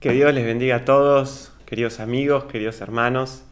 [0.00, 3.42] Que Dios les bendiga a todos, queridos amigos, queridos hermanos.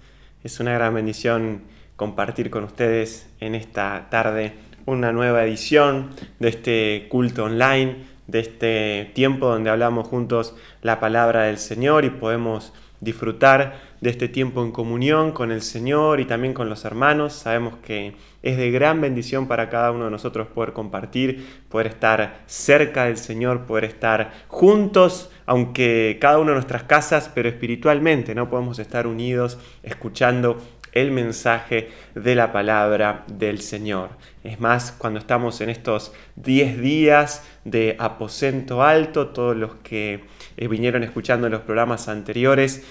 [0.44, 1.62] Es una gran bendición
[1.96, 4.52] compartir con ustedes en esta tarde
[4.84, 7.96] una nueva edición de este culto online,
[8.28, 14.28] de este tiempo donde hablamos juntos la palabra del Señor y podemos disfrutar de este
[14.28, 17.32] tiempo en comunión con el Señor y también con los hermanos.
[17.32, 22.42] Sabemos que es de gran bendición para cada uno de nosotros poder compartir, poder estar
[22.46, 28.50] cerca del Señor, poder estar juntos, aunque cada uno de nuestras casas, pero espiritualmente, ¿no?
[28.50, 30.58] Podemos estar unidos escuchando
[30.92, 34.10] el mensaje de la palabra del Señor.
[34.42, 40.24] Es más, cuando estamos en estos 10 días de aposento alto, todos los que
[40.56, 42.82] eh, vinieron escuchando en los programas anteriores,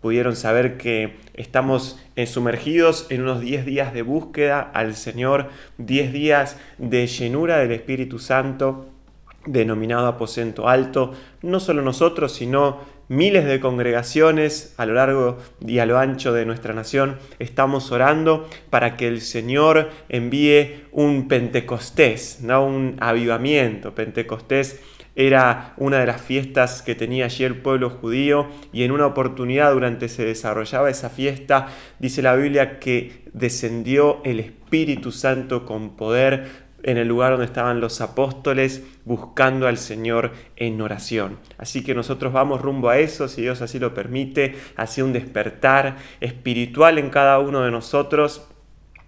[0.00, 5.48] pudieron saber que estamos eh, sumergidos en unos 10 días de búsqueda al Señor,
[5.78, 8.90] 10 días de llenura del Espíritu Santo,
[9.46, 11.12] denominado aposento alto,
[11.42, 16.46] no solo nosotros, sino miles de congregaciones a lo largo y a lo ancho de
[16.46, 23.94] nuestra nación estamos orando para que el Señor envíe un Pentecostés, no un avivamiento.
[23.94, 24.80] Pentecostés
[25.16, 29.72] era una de las fiestas que tenía allí el pueblo judío y en una oportunidad
[29.72, 31.68] durante se desarrollaba esa fiesta,
[32.00, 37.80] dice la Biblia que descendió el Espíritu Santo con poder en el lugar donde estaban
[37.80, 41.38] los apóstoles buscando al Señor en oración.
[41.56, 45.96] Así que nosotros vamos rumbo a eso, si Dios así lo permite, hacia un despertar
[46.20, 48.46] espiritual en cada uno de nosotros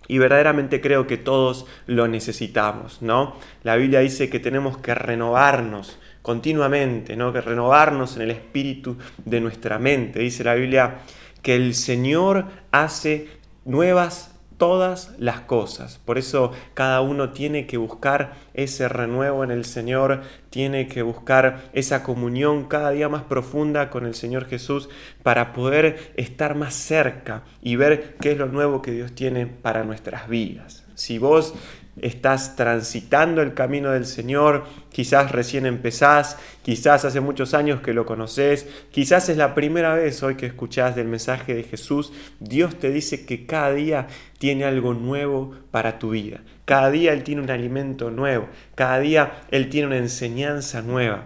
[0.09, 3.37] y verdaderamente creo que todos lo necesitamos, ¿no?
[3.63, 7.33] La Biblia dice que tenemos que renovarnos continuamente, ¿no?
[7.33, 10.21] Que renovarnos en el espíritu de nuestra mente.
[10.21, 10.99] Dice la Biblia
[11.43, 13.29] que el Señor hace
[13.65, 15.99] nuevas todas las cosas.
[16.05, 21.71] Por eso cada uno tiene que buscar ese renuevo en el Señor, tiene que buscar
[21.73, 24.89] esa comunión cada día más profunda con el Señor Jesús
[25.23, 29.85] para poder estar más cerca y ver qué es lo nuevo que Dios tiene para
[29.85, 30.85] nuestras vidas.
[30.95, 31.55] Si vos
[32.01, 38.07] estás transitando el camino del Señor, quizás recién empezás, quizás hace muchos años que lo
[38.07, 42.91] conoces, quizás es la primera vez hoy que escuchás del mensaje de Jesús, Dios te
[42.91, 44.09] dice que cada día
[44.39, 49.43] tiene algo nuevo para tu vida, cada día Él tiene un alimento nuevo, cada día
[49.51, 51.25] Él tiene una enseñanza nueva.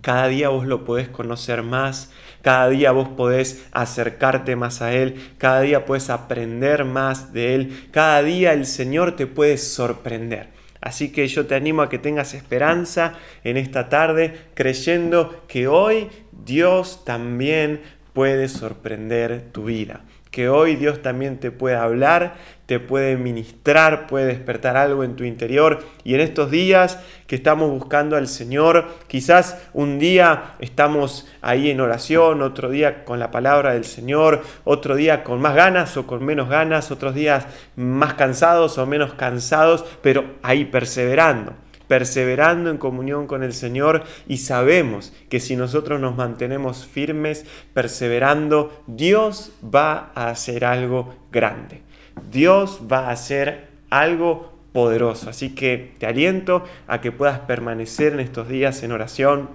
[0.00, 2.12] Cada día vos lo podés conocer más,
[2.46, 7.88] cada día vos podés acercarte más a Él, cada día puedes aprender más de Él,
[7.90, 10.50] cada día el Señor te puede sorprender.
[10.80, 16.06] Así que yo te animo a que tengas esperanza en esta tarde, creyendo que hoy
[16.30, 17.80] Dios también
[18.12, 20.04] puede sorprender tu vida
[20.36, 22.34] que hoy Dios también te puede hablar,
[22.66, 25.82] te puede ministrar, puede despertar algo en tu interior.
[26.04, 31.80] Y en estos días que estamos buscando al Señor, quizás un día estamos ahí en
[31.80, 36.22] oración, otro día con la palabra del Señor, otro día con más ganas o con
[36.22, 41.54] menos ganas, otros días más cansados o menos cansados, pero ahí perseverando
[41.88, 48.82] perseverando en comunión con el Señor y sabemos que si nosotros nos mantenemos firmes, perseverando,
[48.86, 51.82] Dios va a hacer algo grande.
[52.30, 55.30] Dios va a hacer algo poderoso.
[55.30, 59.48] Así que te aliento a que puedas permanecer en estos días en oración,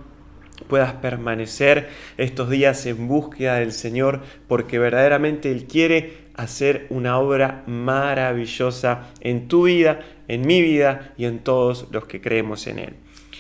[0.68, 7.64] puedas permanecer estos días en búsqueda del Señor, porque verdaderamente Él quiere hacer una obra
[7.68, 10.00] maravillosa en tu vida,
[10.32, 12.96] en mi vida y en todos los que creemos en Él.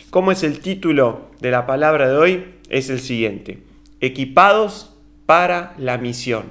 [0.09, 2.45] ¿Cómo es el título de la palabra de hoy?
[2.67, 3.63] Es el siguiente,
[4.01, 4.93] equipados
[5.25, 6.43] para la misión.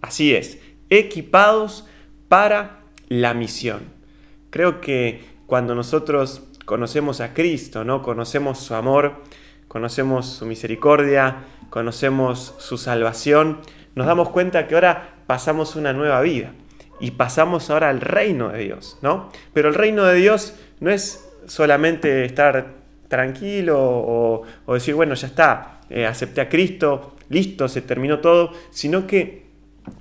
[0.00, 0.58] Así es,
[0.88, 1.86] equipados
[2.30, 3.82] para la misión.
[4.48, 8.00] Creo que cuando nosotros conocemos a Cristo, ¿no?
[8.00, 9.22] Conocemos su amor,
[9.68, 13.60] conocemos su misericordia, conocemos su salvación,
[13.94, 16.54] nos damos cuenta que ahora pasamos una nueva vida
[17.02, 19.28] y pasamos ahora al reino de Dios, ¿no?
[19.52, 22.74] Pero el reino de Dios no es solamente estar
[23.08, 29.04] tranquilo o, decir, bueno, ya está, eh, acepté a Cristo, listo, se terminó todo, sino
[29.04, 29.46] que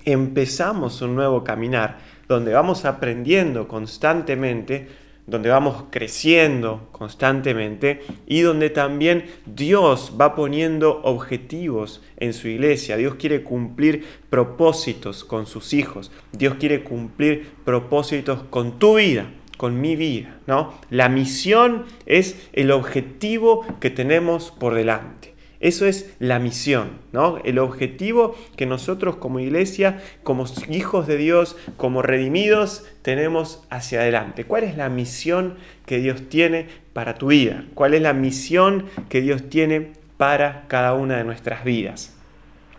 [0.06, 4.88] empezamos un nuevo caminar donde vamos aprendiendo constantemente
[5.27, 12.97] donde vamos creciendo constantemente y donde también Dios va poniendo objetivos en su iglesia.
[12.97, 16.12] Dios quiere cumplir propósitos con sus hijos.
[16.31, 20.73] Dios quiere cumplir propósitos con tu vida, con mi vida, ¿no?
[20.89, 25.31] La misión es el objetivo que tenemos por delante.
[25.61, 27.37] Eso es la misión, ¿no?
[27.45, 34.43] El objetivo que nosotros como iglesia, como hijos de Dios, como redimidos, tenemos hacia adelante.
[34.43, 35.55] ¿Cuál es la misión
[35.85, 37.63] que Dios tiene para tu vida?
[37.73, 42.15] ¿Cuál es la misión que Dios tiene para cada una de nuestras vidas.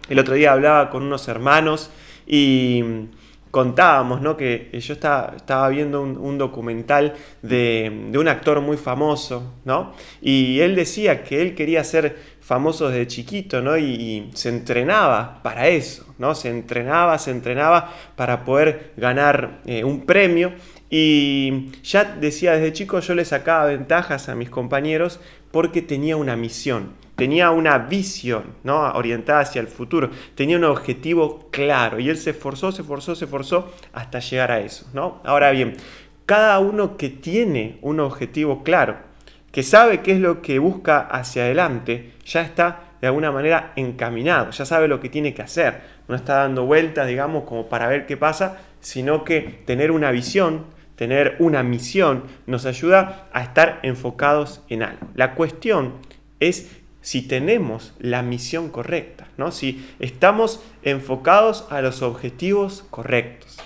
[0.08, 1.90] El otro día hablaba con unos hermanos
[2.24, 2.84] y
[3.50, 4.36] contábamos, ¿no?
[4.36, 9.92] Que yo estaba, estaba viendo un, documental de, un actor muy famoso, ¿no?
[10.20, 12.16] Y él decía que él quería ser
[12.52, 13.78] famoso desde chiquito, ¿no?
[13.78, 16.34] Y, se entrenaba para eso, ¿no?
[16.34, 20.52] Se entrenaba, se entrenaba para poder ganar eh, un premio.
[20.90, 25.18] Y ya decía desde chico yo le sacaba ventajas a mis compañeros
[25.50, 28.90] porque tenía una misión tenía una visión ¿no?
[28.92, 33.26] orientada hacia el futuro, tenía un objetivo claro y él se esforzó, se esforzó, se
[33.26, 34.86] esforzó hasta llegar a eso.
[34.92, 35.20] ¿no?
[35.24, 35.76] Ahora bien,
[36.26, 38.96] cada uno que tiene un objetivo claro,
[39.52, 44.50] que sabe qué es lo que busca hacia adelante, ya está de alguna manera encaminado,
[44.50, 48.06] ya sabe lo que tiene que hacer, no está dando vueltas, digamos, como para ver
[48.06, 50.64] qué pasa, sino que tener una visión,
[50.96, 55.06] tener una misión, nos ayuda a estar enfocados en algo.
[55.14, 55.94] La cuestión
[56.40, 56.70] es
[57.02, 59.52] si tenemos la misión correcta, ¿no?
[59.52, 63.58] si estamos enfocados a los objetivos correctos.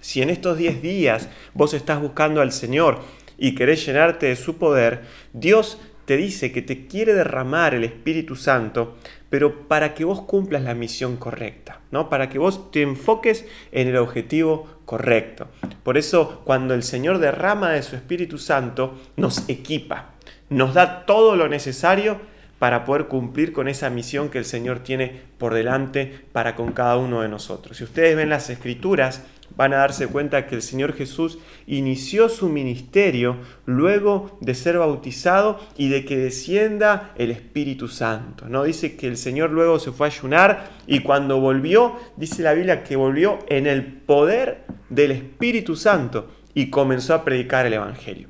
[0.00, 3.00] Si en estos 10 días vos estás buscando al Señor
[3.42, 5.00] y querés llenarte de su poder,
[5.32, 8.96] Dios te dice que te quiere derramar el Espíritu Santo,
[9.30, 12.08] pero para que vos cumplas la misión correcta, ¿no?
[12.08, 15.48] Para que vos te enfoques en el objetivo correcto.
[15.82, 20.10] Por eso, cuando el Señor derrama de su Espíritu Santo, nos equipa,
[20.48, 22.20] nos da todo lo necesario
[22.60, 26.96] para poder cumplir con esa misión que el Señor tiene por delante para con cada
[26.96, 27.76] uno de nosotros.
[27.76, 29.24] Si ustedes ven las escrituras,
[29.56, 35.58] van a darse cuenta que el Señor Jesús inició su ministerio luego de ser bautizado
[35.76, 38.48] y de que descienda el Espíritu Santo.
[38.48, 38.64] ¿no?
[38.64, 42.84] Dice que el Señor luego se fue a ayunar y cuando volvió, dice la Biblia
[42.84, 48.28] que volvió en el poder del Espíritu Santo y comenzó a predicar el Evangelio.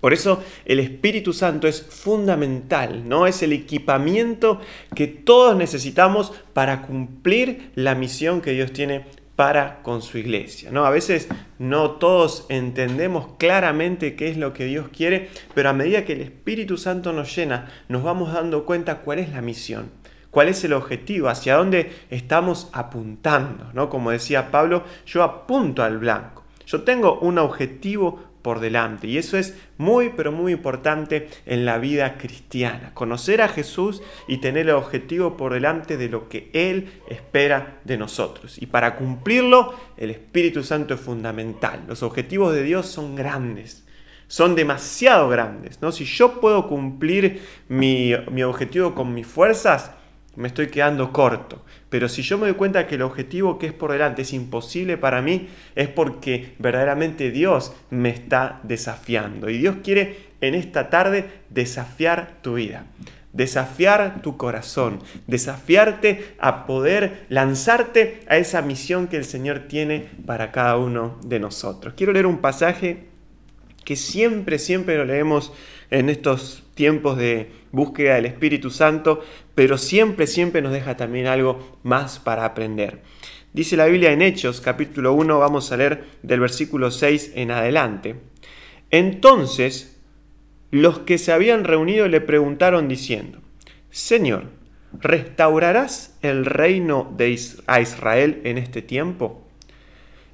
[0.00, 3.26] Por eso el Espíritu Santo es fundamental, ¿no?
[3.26, 4.60] Es el equipamiento
[4.94, 10.70] que todos necesitamos para cumplir la misión que Dios tiene para con su iglesia.
[10.72, 10.86] ¿no?
[10.86, 11.28] A veces
[11.58, 16.22] no todos entendemos claramente qué es lo que Dios quiere, pero a medida que el
[16.22, 19.90] Espíritu Santo nos llena, nos vamos dando cuenta cuál es la misión,
[20.30, 23.70] cuál es el objetivo, hacia dónde estamos apuntando.
[23.74, 23.90] ¿no?
[23.90, 26.42] Como decía Pablo, yo apunto al blanco.
[26.66, 29.08] Yo tengo un objetivo por delante.
[29.08, 32.94] Y eso es muy, pero muy importante en la vida cristiana.
[32.94, 37.98] Conocer a Jesús y tener el objetivo por delante de lo que Él espera de
[37.98, 38.62] nosotros.
[38.62, 41.82] Y para cumplirlo, el Espíritu Santo es fundamental.
[41.88, 43.84] Los objetivos de Dios son grandes.
[44.28, 45.82] Son demasiado grandes.
[45.82, 45.90] ¿no?
[45.90, 49.90] Si yo puedo cumplir mi, mi objetivo con mis fuerzas,
[50.36, 51.64] me estoy quedando corto.
[51.88, 54.96] Pero si yo me doy cuenta que el objetivo que es por delante es imposible
[54.96, 59.50] para mí, es porque verdaderamente Dios me está desafiando.
[59.50, 62.86] Y Dios quiere en esta tarde desafiar tu vida,
[63.32, 70.52] desafiar tu corazón, desafiarte a poder lanzarte a esa misión que el Señor tiene para
[70.52, 71.94] cada uno de nosotros.
[71.96, 73.06] Quiero leer un pasaje
[73.84, 75.52] que siempre, siempre lo leemos
[75.90, 79.22] en estos tiempos de búsqueda del Espíritu Santo,
[79.56, 83.00] pero siempre, siempre nos deja también algo más para aprender.
[83.54, 88.16] Dice la Biblia en Hechos, capítulo 1, vamos a leer del versículo 6 en adelante.
[88.90, 89.98] Entonces,
[90.70, 93.40] los que se habían reunido le preguntaron diciendo,
[93.88, 94.50] Señor,
[95.00, 99.42] ¿restaurarás el reino de a Israel en este tiempo?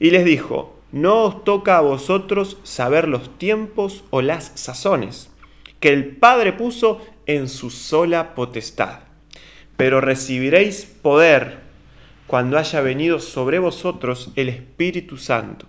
[0.00, 5.30] Y les dijo, no os toca a vosotros saber los tiempos o las sazones
[5.78, 9.11] que el Padre puso en su sola potestad.
[9.82, 11.58] Pero recibiréis poder
[12.28, 15.66] cuando haya venido sobre vosotros el Espíritu Santo,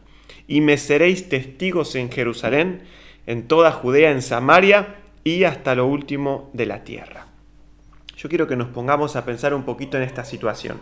[0.47, 2.83] y me seréis testigos en Jerusalén,
[3.25, 7.25] en toda Judea, en Samaria y hasta lo último de la tierra.
[8.15, 10.79] Yo quiero que nos pongamos a pensar un poquito en esta situación.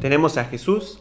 [0.00, 0.96] Tenemos a Jesús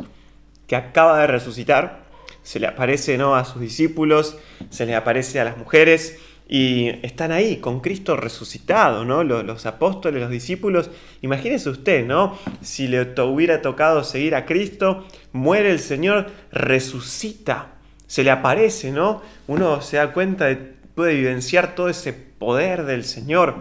[0.68, 2.04] que acaba de resucitar,
[2.44, 3.38] se le aparece ¿no?
[3.38, 4.38] a sus discípulos,
[4.70, 6.20] se le aparece a las mujeres
[6.54, 9.24] y están ahí con Cristo resucitado, ¿no?
[9.24, 10.90] Los, apóstoles, los discípulos.
[11.22, 12.38] Imagínese usted, ¿no?
[12.60, 19.22] Si le hubiera tocado seguir a Cristo, muere el Señor, resucita, se le aparece, ¿no?
[19.48, 23.56] Uno se da cuenta de, puede vivenciar todo ese poder del Señor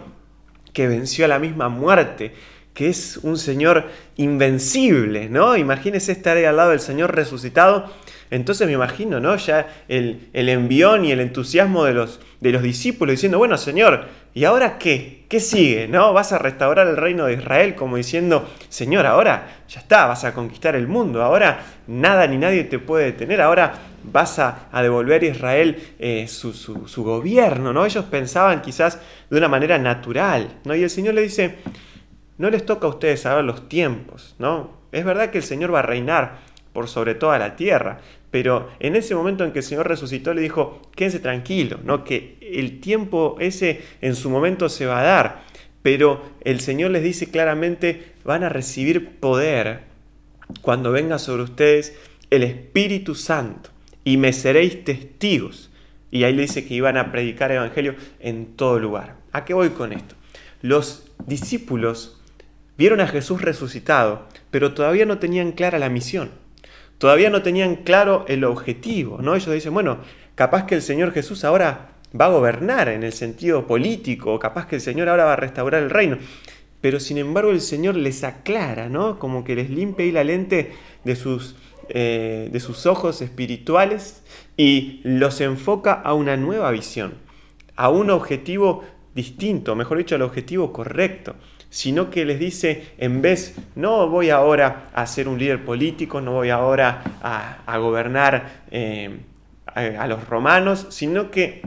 [0.73, 2.33] que venció a la misma muerte,
[2.73, 3.85] que es un Señor
[4.17, 5.55] invencible, ¿no?
[5.55, 7.89] Imagínese estar ahí al lado del Señor resucitado
[8.31, 9.35] entonces me imagino, ¿no?
[9.35, 14.45] Ya el, envión y el entusiasmo de los, de los discípulos diciendo, bueno, Señor, ¿y
[14.45, 15.25] ahora qué?
[15.27, 15.89] ¿Qué sigue?
[15.89, 16.13] ¿No?
[16.13, 17.75] ¿Vas a restaurar el reino de Israel?
[17.75, 22.63] Como diciendo, Señor, ahora ya está, vas a conquistar el mundo, ahora nada ni nadie
[22.63, 23.73] te puede detener, ahora
[24.03, 27.85] vas a, devolver a Israel eh, su, su, gobierno, ¿no?
[27.85, 28.97] Ellos pensaban quizás
[29.29, 30.73] de una manera natural, ¿no?
[30.73, 31.57] Y el Señor le dice,
[32.37, 34.71] no les toca a ustedes saber los tiempos, ¿no?
[34.93, 36.39] Es verdad que el Señor va a reinar
[36.73, 37.99] por sobre toda la tierra,
[38.31, 42.05] pero en ese momento en que el Señor resucitó le dijo, quédense tranquilo, ¿no?
[42.05, 45.43] que el tiempo ese en su momento se va a dar,
[45.83, 49.81] pero el Señor les dice claramente, van a recibir poder
[50.61, 51.93] cuando venga sobre ustedes
[52.29, 53.69] el Espíritu Santo
[54.05, 55.69] y me seréis testigos.
[56.09, 59.15] Y ahí le dice que iban a predicar el Evangelio en todo lugar.
[59.31, 60.15] ¿A qué voy con esto?
[60.61, 62.21] Los discípulos
[62.77, 66.40] vieron a Jesús resucitado, pero todavía no tenían clara la misión
[67.01, 69.33] todavía no tenían claro el objetivo, ¿no?
[69.33, 69.97] Ellos dicen, bueno,
[70.35, 74.75] capaz que el Señor Jesús ahora va a gobernar en el sentido político, capaz que
[74.75, 76.19] el Señor ahora va a restaurar el reino.
[76.79, 79.17] Pero sin embargo el Señor les aclara, ¿no?
[79.17, 81.55] Como que les limpia ahí la lente de sus,
[81.89, 84.21] eh, de sus ojos espirituales
[84.55, 87.15] y los enfoca a una nueva visión,
[87.77, 88.83] a un objetivo
[89.15, 91.33] distinto, mejor dicho, al objetivo correcto
[91.71, 96.33] sino que les dice, en vez, no voy ahora a ser un líder político, no
[96.33, 99.19] voy ahora a, gobernar eh,
[99.65, 101.61] a, los romanos, sino que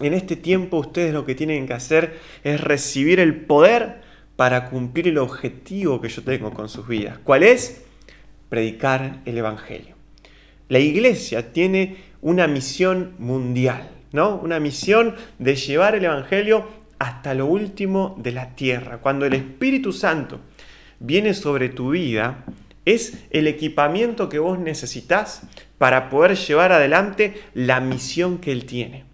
[0.00, 4.00] en este tiempo ustedes lo que tienen que hacer es recibir el poder
[4.34, 7.18] para cumplir el objetivo que yo tengo con sus vidas.
[7.22, 7.84] ¿Cuál es?
[8.48, 9.94] Predicar el Evangelio.
[10.70, 14.36] La iglesia tiene una misión mundial, ¿no?
[14.36, 16.66] Una misión de llevar el Evangelio
[16.98, 18.98] hasta lo último de la tierra.
[18.98, 20.40] Cuando el Espíritu Santo
[21.00, 22.44] viene sobre tu vida,
[22.84, 25.42] es el equipamiento que vos necesitas
[25.78, 29.04] para poder llevar adelante la misión que Él tiene.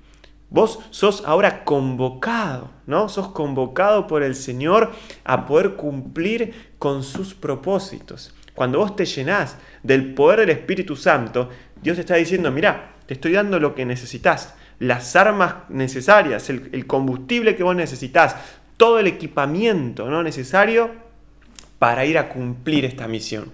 [0.50, 3.08] Vos sos ahora convocado, ¿no?
[3.08, 8.34] Sos convocado por el Señor a poder cumplir con sus propósitos.
[8.54, 11.48] Cuando vos te llenás del poder del Espíritu Santo,
[11.80, 16.86] Dios te está diciendo, mira, te estoy dando lo que necesitas las armas necesarias, el,
[16.86, 18.34] combustible que vos necesitas,
[18.76, 20.22] todo el equipamiento ¿no?
[20.22, 20.90] necesario
[21.78, 23.52] para ir a cumplir esta misión,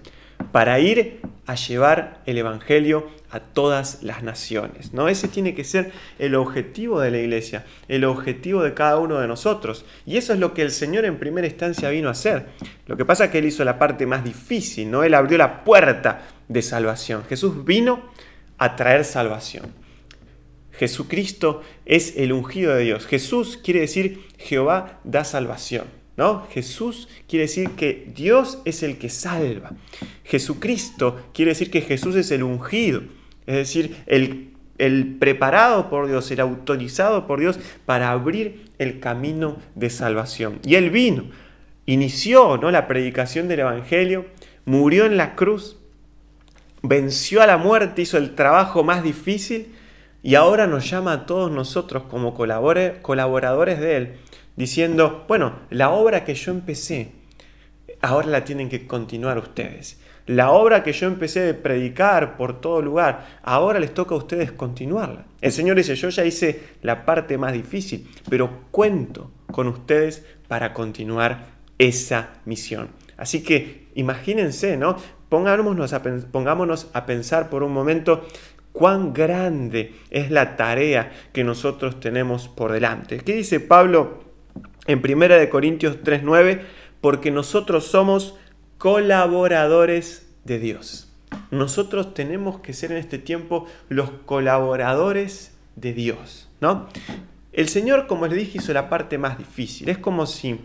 [0.53, 4.93] para ir a llevar el Evangelio a todas las naciones.
[4.93, 5.09] ¿no?
[5.09, 9.27] Ese tiene que ser el objetivo de la iglesia, el objetivo de cada uno de
[9.27, 9.83] nosotros.
[10.05, 12.47] Y eso es lo que el Señor en primera instancia vino a hacer.
[12.85, 15.03] Lo que pasa es que Él hizo la parte más difícil, ¿no?
[15.03, 17.25] Él abrió la puerta de salvación.
[17.27, 18.01] Jesús vino
[18.57, 19.86] a traer salvación.
[20.77, 23.05] Jesucristo es el ungido de Dios.
[23.07, 25.85] Jesús quiere decir Jehová da salvación.
[26.17, 26.47] ¿no?
[26.51, 29.71] Jesús quiere decir que Dios es el que salva.
[30.23, 33.01] Jesucristo quiere decir que Jesús es el ungido.
[33.45, 39.57] Es decir, el, el preparado por Dios, el autorizado por Dios para abrir el camino
[39.75, 40.59] de salvación.
[40.63, 41.25] Y Él vino,
[41.85, 42.69] inició ¿no?
[42.71, 44.25] la predicación del Evangelio,
[44.65, 45.77] murió en la cruz,
[46.83, 49.73] venció a la muerte, hizo el trabajo más difícil
[50.27, 54.15] y ahora nos llama a todos nosotros como colaboradores de Él,
[54.57, 57.13] diciendo, bueno, la obra que yo empecé,
[58.01, 60.01] ahora la tienen que continuar ustedes.
[60.25, 64.51] La obra que yo empecé de predicar por todo lugar, ahora les toca a ustedes
[64.51, 65.27] continuarla.
[65.39, 70.73] El Señor dice, yo ya hice la parte más difícil, pero cuento con ustedes para
[70.73, 71.45] continuar
[71.77, 72.89] esa misión.
[73.15, 74.97] Así que imagínense, ¿no?
[75.29, 78.25] Pongámonos a, pongámonos a pensar por un momento
[78.77, 83.17] cuán grande es la tarea que nosotros tenemos por delante.
[83.17, 84.19] ¿Qué dice Pablo
[84.85, 86.61] en 1 Corintios 3:9?
[87.01, 88.35] Porque nosotros somos
[88.77, 91.11] colaboradores de Dios.
[91.49, 96.87] Nosotros tenemos que ser en este tiempo los colaboradores de Dios, ¿no?
[97.53, 99.89] El Señor, como les dije, hizo la parte más difícil.
[99.89, 100.59] Es como si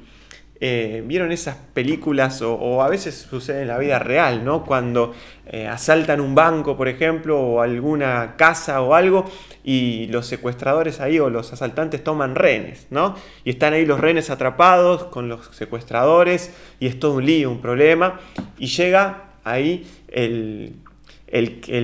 [0.65, 4.65] eh, vieron esas películas o, a veces sucede en la vida real, ¿no?
[4.65, 5.13] Cuando
[5.45, 9.25] eh, asaltan un banco, por ejemplo, o alguna casa o algo,
[9.65, 13.17] y los secuestradores ahí o los asaltantes toman rehenes, ¿no?
[13.43, 17.61] Y están ahí los rehenes atrapados con los secuestradores, y es todo un lío, un
[17.61, 18.21] problema,
[18.57, 20.77] y llega ahí el,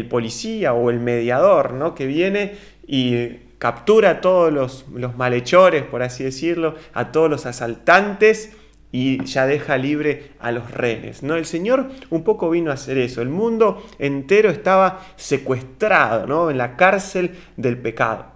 [0.08, 1.96] policía o el mediador, ¿no?
[1.96, 2.54] Que viene
[2.86, 4.84] y captura a todos los,
[5.16, 8.52] malhechores, por así decirlo, a todos los asaltantes
[8.90, 11.22] y ya deja libre a los renes.
[11.22, 11.36] ¿no?
[11.36, 13.22] El Señor un poco vino a hacer eso.
[13.22, 16.50] El mundo entero estaba secuestrado ¿no?
[16.50, 18.26] en la cárcel del pecado.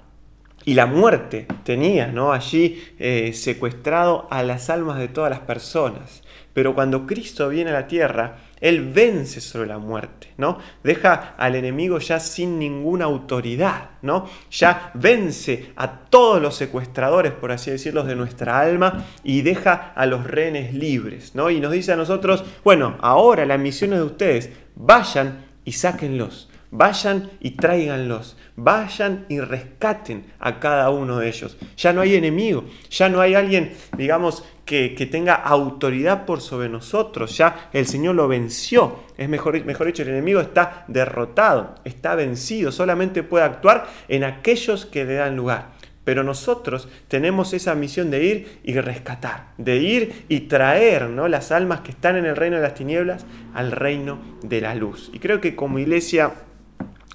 [0.64, 2.32] Y la muerte tenía ¿no?
[2.32, 6.22] allí eh, secuestrado a las almas de todas las personas.
[6.52, 10.58] Pero cuando Cristo viene a la tierra, Él vence sobre la muerte, ¿no?
[10.84, 14.28] Deja al enemigo ya sin ninguna autoridad, ¿no?
[14.52, 20.06] Ya vence a todos los secuestradores, por así decirlo, de nuestra alma y deja a
[20.06, 21.50] los rehenes libres, ¿no?
[21.50, 26.48] Y nos dice a nosotros, bueno, ahora la misión es de ustedes, vayan y sáquenlos.
[26.74, 28.38] Vayan y tráiganlos.
[28.56, 31.58] Vayan y rescaten a cada uno de ellos.
[31.76, 32.64] Ya no hay enemigo.
[32.88, 37.36] Ya no hay alguien, digamos, que, tenga autoridad por sobre nosotros.
[37.36, 39.00] Ya el Señor lo venció.
[39.18, 42.72] Es mejor, mejor dicho, el enemigo está derrotado, está vencido.
[42.72, 45.72] Solamente puede actuar en aquellos que le dan lugar.
[46.04, 51.28] Pero nosotros tenemos esa misión de ir y rescatar, de ir y traer ¿no?
[51.28, 55.10] las almas que están en el reino de las tinieblas al reino de la luz.
[55.12, 56.32] Y creo que como iglesia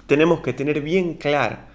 [0.08, 1.68] tenemos que tener bien clara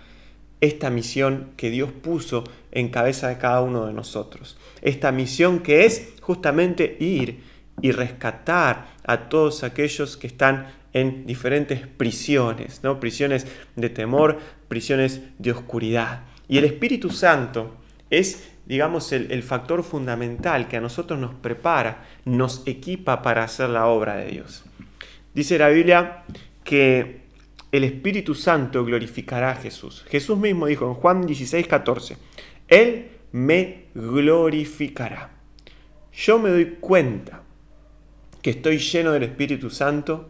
[0.60, 4.58] esta misión que Dios puso en cabeza de cada uno de nosotros.
[4.82, 7.42] Esta misión que es justamente ir
[7.82, 13.00] y rescatar a todos aquellos que están en diferentes prisiones, ¿no?
[13.00, 16.24] prisiones de temor, prisiones de oscuridad.
[16.48, 17.76] Y el Espíritu Santo
[18.10, 23.86] es, digamos, el, factor fundamental que a nosotros nos prepara, nos equipa para hacer la
[23.88, 24.64] obra de Dios.
[25.36, 26.24] Dice la Biblia
[26.64, 27.23] que
[27.74, 30.06] el Espíritu Santo glorificará a Jesús.
[30.08, 32.18] Jesús mismo dijo en Juan 16, 14,
[32.68, 35.32] Él me glorificará.
[36.14, 37.42] Yo me doy cuenta
[38.44, 40.30] que estoy lleno del Espíritu Santo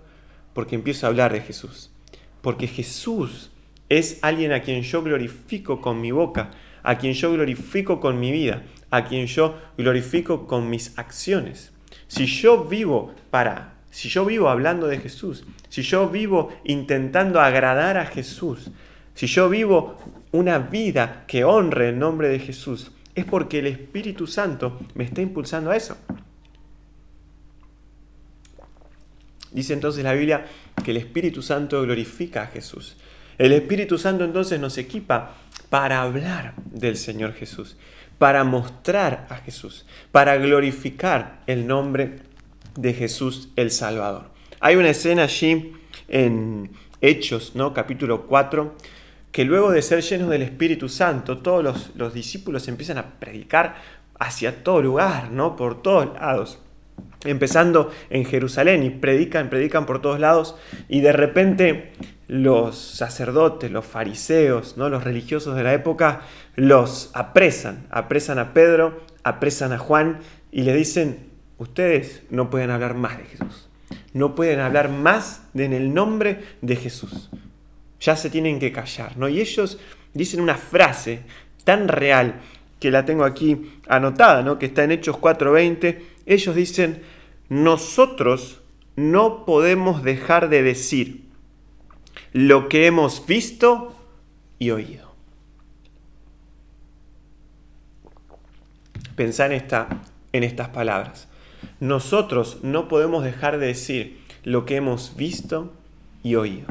[0.54, 1.92] porque empiezo a hablar de Jesús.
[2.42, 3.52] Porque Jesús
[3.90, 8.32] es alguien a quien yo glorifico con mi boca, a quien yo glorifico con mi
[8.32, 11.74] vida, a quien yo glorifico con mis acciones.
[12.08, 18.00] Si yo vivo para, si yo vivo hablando de Jesús, si yo vivo intentando agradar
[18.00, 18.72] a Jesús,
[19.14, 20.00] si yo vivo
[20.32, 25.22] una vida que honre el nombre de Jesús, es porque el Espíritu Santo me está
[25.22, 25.96] impulsando a eso.
[29.52, 30.48] Dice entonces la Biblia
[30.84, 32.98] que el Espíritu Santo glorifica a Jesús.
[33.38, 35.36] El Espíritu Santo entonces nos equipa
[35.70, 37.78] para hablar del Señor Jesús,
[38.18, 42.33] para mostrar a Jesús, para glorificar el nombre
[42.76, 44.26] de Jesús el Salvador.
[44.60, 45.74] Hay una escena allí
[46.08, 47.74] en Hechos, ¿no?
[47.74, 48.76] capítulo 4,
[49.32, 53.76] que luego de ser llenos del Espíritu Santo, todos los, los discípulos empiezan a predicar
[54.20, 55.56] hacia todo lugar, ¿no?
[55.56, 56.60] por todos lados
[57.26, 60.56] empezando en Jerusalén y predican, predican por todos lados
[60.90, 61.94] y de repente
[62.28, 64.90] los sacerdotes, los fariseos, ¿no?
[64.90, 66.22] los religiosos de la época
[66.56, 70.20] los apresan, apresan a Pedro, apresan a Juan
[70.52, 73.70] y le dicen, ustedes no pueden hablar más de Jesús,
[74.14, 77.30] no pueden hablar más de en el nombre de Jesús,
[78.00, 79.30] ya se tienen que callar, ¿no?
[79.30, 79.80] Y ellos
[80.14, 81.22] dicen una frase
[81.64, 82.42] tan real
[82.80, 84.60] que la tengo aquí anotada, ¿no?
[84.60, 87.02] que está en Hechos 4:20, ellos dicen,
[87.48, 88.62] nosotros
[88.96, 91.24] no podemos dejar de decir
[92.34, 93.96] lo que hemos visto
[94.60, 95.14] y oído.
[99.16, 101.28] Pensá en, esta, en estas palabras.
[101.80, 105.74] Nosotros no podemos dejar de decir lo que hemos visto
[106.24, 106.68] y oído.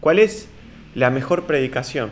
[0.00, 0.48] ¿Cuál es
[0.94, 2.10] la mejor predicación?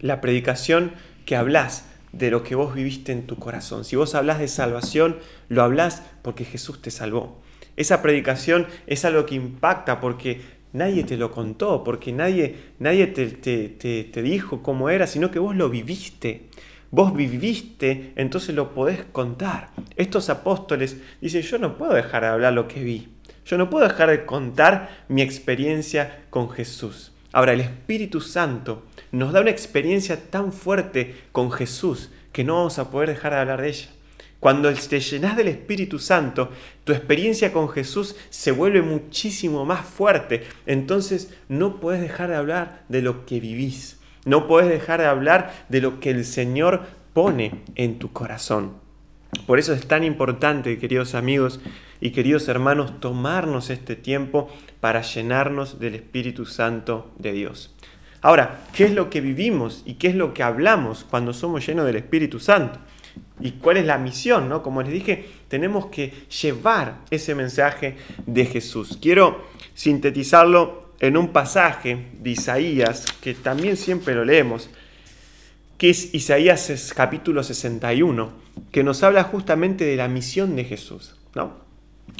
[0.00, 0.92] La predicación
[1.24, 3.84] que hablas de lo que vos viviste en tu corazón.
[3.84, 7.42] Si vos hablas de salvación, lo hablas porque Jesús te salvó.
[7.76, 10.40] Esa predicación es algo que impacta porque
[10.72, 13.68] nadie te lo contó, porque nadie, nadie te, te,
[14.04, 16.48] te, dijo cómo era, sino que vos lo viviste.
[16.96, 19.70] Vos viviste, entonces lo podés contar.
[19.96, 23.08] Estos apóstoles dicen, yo no puedo dejar de hablar lo que vi.
[23.44, 27.10] Yo no puedo dejar de contar mi experiencia con Jesús.
[27.32, 32.78] Ahora, el Espíritu Santo nos da una experiencia tan fuerte con Jesús que no vamos
[32.78, 33.88] a poder dejar de hablar de ella.
[34.38, 36.52] Cuando te llenas del Espíritu Santo,
[36.84, 40.44] tu experiencia con Jesús se vuelve muchísimo más fuerte.
[40.64, 43.98] Entonces no puedes dejar de hablar de lo que vivís.
[44.24, 46.82] No puedes dejar de hablar de lo que el Señor
[47.12, 48.72] pone en tu corazón.
[49.46, 51.60] Por eso es tan importante, queridos amigos
[52.00, 54.48] y queridos hermanos, tomarnos este tiempo
[54.80, 57.74] para llenarnos del Espíritu Santo de Dios.
[58.22, 61.84] Ahora, ¿qué es lo que vivimos y qué es lo que hablamos cuando somos llenos
[61.84, 62.78] del Espíritu Santo?
[63.40, 64.48] ¿Y cuál es la misión?
[64.48, 64.62] ¿no?
[64.62, 66.10] Como les dije, tenemos que
[66.42, 68.98] llevar ese mensaje de Jesús.
[69.00, 74.70] Quiero sintetizarlo en un pasaje de Isaías, que también siempre lo leemos,
[75.76, 78.32] que es Isaías capítulo 61,
[78.70, 81.16] que nos habla justamente de la misión de Jesús.
[81.34, 81.58] ¿no?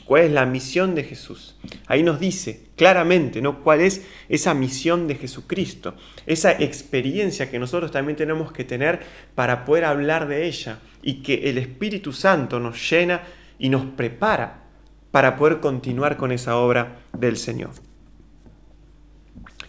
[0.05, 1.57] ¿Cuál es la misión de Jesús?
[1.87, 3.63] Ahí nos dice claramente ¿no?
[3.63, 5.95] cuál es esa misión de Jesucristo,
[6.27, 9.01] esa experiencia que nosotros también tenemos que tener
[9.35, 13.23] para poder hablar de ella y que el Espíritu Santo nos llena
[13.59, 14.65] y nos prepara
[15.11, 17.71] para poder continuar con esa obra del Señor.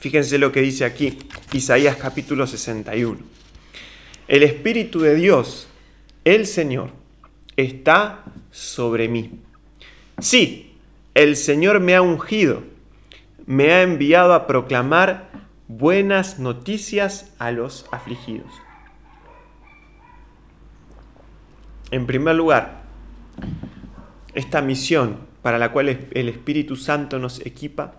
[0.06, 1.18] Fíjense lo que dice aquí
[1.52, 3.18] Isaías capítulo 61.
[4.28, 5.68] El Espíritu de Dios,
[6.26, 6.91] el Señor,
[7.58, 9.39] está sobre mí
[10.20, 10.78] Sí,
[11.15, 12.62] el Señor me ha ungido.
[13.48, 15.32] me ha enviado a proclamar
[15.68, 18.52] buenas noticias a los afligidos.
[21.89, 22.84] En primer lugar,
[24.36, 27.96] esta misión para la cual el Espíritu Santo nos equipa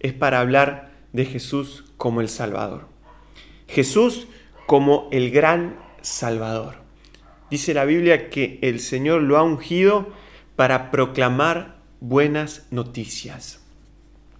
[0.00, 2.86] es para hablar de Jesús como el Salvador.
[3.66, 4.28] Jesús
[4.66, 6.76] como el gran Salvador.
[7.50, 10.12] Dice la Biblia que el Señor lo ha ungido
[10.56, 13.60] para proclamar buenas noticias.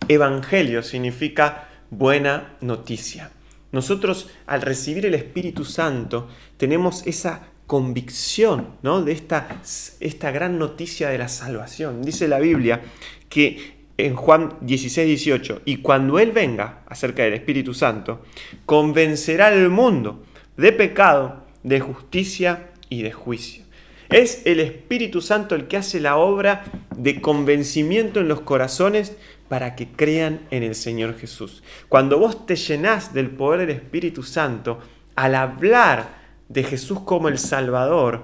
[0.08, 3.30] Evangelio significa buena noticia.
[3.72, 9.02] Nosotros al recibir el Espíritu Santo tenemos esa convicción ¿no?
[9.02, 9.60] de esta,
[10.00, 12.02] esta gran noticia de la salvación.
[12.02, 12.82] Dice la Biblia
[13.28, 18.22] que en Juan 16, 18, y cuando Él venga acerca del Espíritu Santo,
[18.66, 20.24] convencerá al mundo
[20.56, 23.64] de pecado, de justicia y de juicio.
[24.08, 26.64] Es el Espíritu Santo el que hace la obra
[26.96, 29.16] de convencimiento en los corazones
[29.48, 31.62] para que crean en el Señor Jesús.
[31.88, 34.78] Cuando vos te llenás del poder del Espíritu Santo,
[35.16, 38.22] al hablar de Jesús como el Salvador,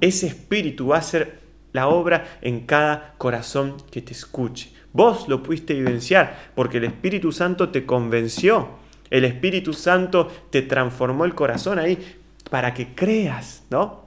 [0.00, 1.40] ese Espíritu va a hacer
[1.72, 4.70] la obra en cada corazón que te escuche.
[4.92, 8.68] Vos lo pudiste evidenciar porque el Espíritu Santo te convenció.
[9.10, 11.98] El Espíritu Santo te transformó el corazón ahí
[12.50, 14.02] para que creas, ¿no?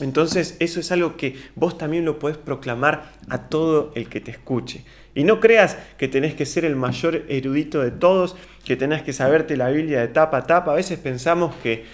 [0.00, 4.32] Entonces eso es algo que vos también lo podés proclamar a todo el que te
[4.32, 4.84] escuche.
[5.14, 9.12] Y no creas que tenés que ser el mayor erudito de todos, que tenés que
[9.12, 10.72] saberte la Biblia de tapa a tapa.
[10.72, 11.84] A veces pensamos que,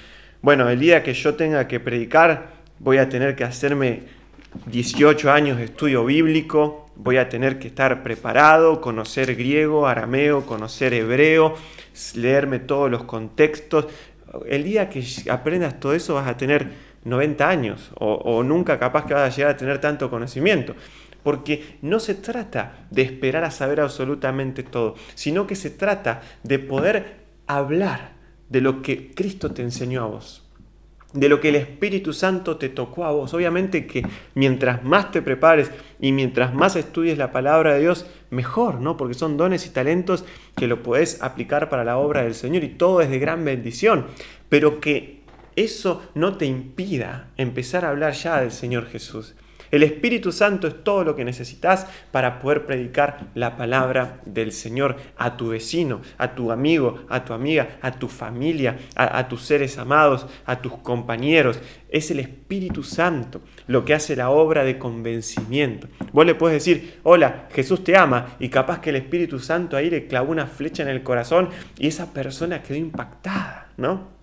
[0.40, 4.05] bueno, el día que yo tenga que predicar, voy a tener que hacerme
[4.66, 10.93] 18 años de estudio bíblico, voy a tener que estar preparado, conocer griego, arameo, conocer
[10.93, 11.55] hebreo,
[12.15, 13.87] leerme todos los contextos.
[14.47, 19.15] El día que aprendas todo eso vas a tener 90 años o, nunca capaz que
[19.15, 20.75] vas a llegar a tener tanto conocimiento
[21.23, 26.59] porque no se trata de esperar a saber absolutamente todo, sino que se trata de
[26.59, 28.13] poder hablar
[28.49, 30.39] de lo que Cristo te enseñó a vos,
[31.12, 33.35] de lo que el Espíritu Santo te tocó a vos.
[33.35, 38.81] Obviamente que mientras más te prepares y mientras más estudies la palabra de Dios, mejor,
[38.81, 38.96] ¿no?
[38.96, 40.25] Porque son dones y talentos
[40.57, 44.07] que lo podés aplicar para la obra del Señor y todo es de gran bendición,
[44.49, 45.20] pero que
[45.57, 49.35] eso no te impida empezar a hablar ya del Señor Jesús.
[49.70, 54.96] El Espíritu Santo es todo lo que necesitas para poder predicar la palabra del Señor
[55.16, 59.78] a tu vecino, a tu amigo, a tu amiga, a tu familia, a, tus seres
[59.78, 61.61] amados, a tus compañeros.
[61.88, 65.88] Es el Espíritu Santo lo que hace la obra de convencimiento.
[66.12, 69.88] Vos le puedes decir, hola, Jesús te ama, y capaz que el Espíritu Santo ahí
[69.88, 74.19] le clavó una flecha en el corazón y esa persona quedó impactada, ¿no?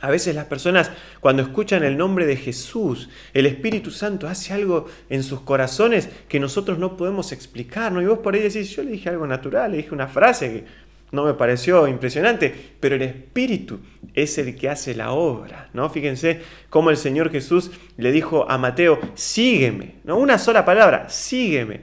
[0.00, 4.86] A veces las personas cuando escuchan el nombre de Jesús, el Espíritu Santo hace algo
[5.10, 7.90] en sus corazones que nosotros no podemos explicar.
[7.90, 8.00] ¿no?
[8.00, 10.64] Y vos por ahí decís, yo le dije algo natural, le dije una frase que
[11.10, 13.80] no me pareció impresionante, pero el Espíritu
[14.14, 15.68] es el que hace la obra.
[15.72, 15.90] ¿no?
[15.90, 20.16] Fíjense cómo el Señor Jesús le dijo a Mateo, sígueme, ¿no?
[20.16, 21.80] una sola palabra, sígueme.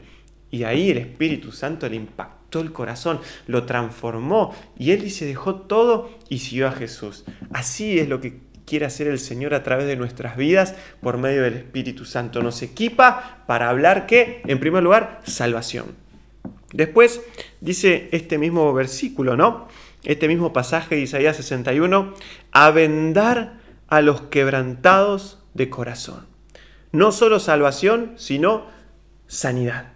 [0.52, 5.56] Y ahí el Espíritu Santo le impactó el corazón, lo transformó y él se dejó
[5.56, 7.26] todo y siguió a Jesús.
[7.52, 11.44] Así es lo que quiere hacer el Señor a través de nuestras vidas por medio
[11.44, 12.42] del Espíritu Santo.
[12.42, 15.96] Nos equipa para hablar que, en primer lugar, salvación.
[16.74, 17.22] Después
[17.62, 19.68] dice este mismo versículo, ¿no?
[20.04, 22.14] Este mismo pasaje de Isaías 61,
[22.52, 26.28] a vendar a los quebrantados de corazón.
[26.92, 28.68] No solo salvación, sino
[29.28, 29.95] sanidad.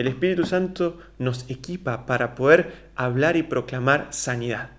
[0.00, 4.70] El Espíritu Santo nos equipa para poder hablar y proclamar sanidad.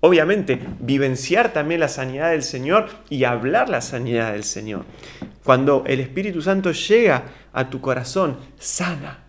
[0.00, 4.84] Obviamente, vivenciar también la sanidad del Señor y hablar la sanidad del Señor.
[5.44, 9.24] Cuando el Espíritu Santo llega a tu corazón, sana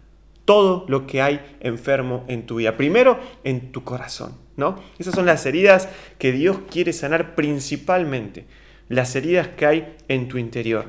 [0.46, 2.76] todo lo que hay enfermo en tu vida.
[2.76, 4.82] Primero, en tu corazón, ¿no?
[4.98, 8.48] Esas son las heridas que Dios quiere sanar principalmente,
[8.90, 10.86] las heridas que hay en tu interior.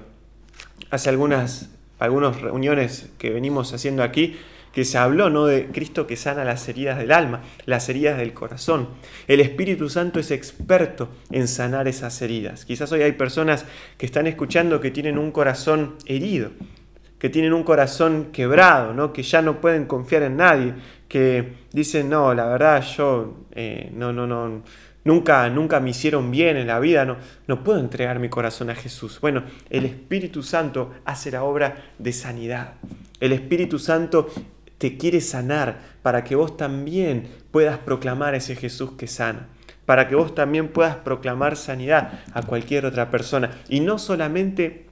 [0.90, 4.36] Hace algunas algunas reuniones que venimos haciendo aquí,
[4.72, 5.46] que se habló ¿no?
[5.46, 8.88] de Cristo que sana las heridas del alma, las heridas del corazón.
[9.26, 12.64] El Espíritu Santo es experto en sanar esas heridas.
[12.64, 13.64] Quizás hoy hay personas
[13.96, 16.50] que están escuchando que tienen un corazón herido,
[17.18, 19.12] que tienen un corazón quebrado, ¿no?
[19.12, 20.74] que ya no pueden confiar en nadie,
[21.08, 24.62] que dicen, no, la verdad yo eh, no, no, no
[25.08, 27.16] nunca, nunca me hicieron bien en la vida, no,
[27.46, 29.18] no puedo entregar mi corazón a Jesús.
[29.22, 32.74] Bueno, el Espíritu Santo hace la obra de sanidad.
[33.18, 34.28] El Espíritu Santo
[34.76, 39.48] te quiere sanar para que vos también puedas proclamar ese Jesús que sana,
[39.86, 43.50] para que vos también puedas proclamar sanidad a cualquier otra persona.
[43.70, 44.88] Y no solamente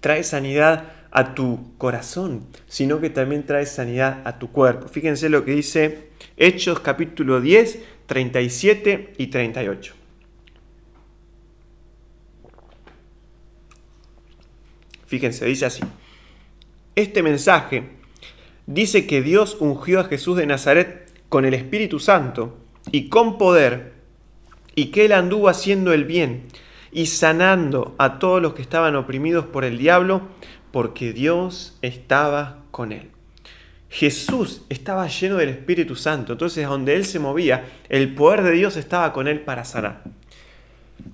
[0.00, 4.88] trae sanidad a tu corazón, sino que también trae sanidad a tu cuerpo.
[4.88, 9.94] Fíjense lo que dice Hechos capítulo 10, 37 y 38.
[15.06, 15.82] Fíjense, dice así.
[16.96, 17.84] Este mensaje
[18.66, 22.58] dice que Dios ungió a Jesús de Nazaret con el Espíritu Santo
[22.90, 23.94] y con poder,
[24.74, 26.46] y que él anduvo haciendo el bien
[26.92, 30.22] y sanando a todos los que estaban oprimidos por el diablo,
[30.70, 33.13] porque Dios estaba con él.
[33.94, 38.76] Jesús estaba lleno del Espíritu Santo, entonces donde él se movía, el poder de Dios
[38.76, 40.02] estaba con él para sanar.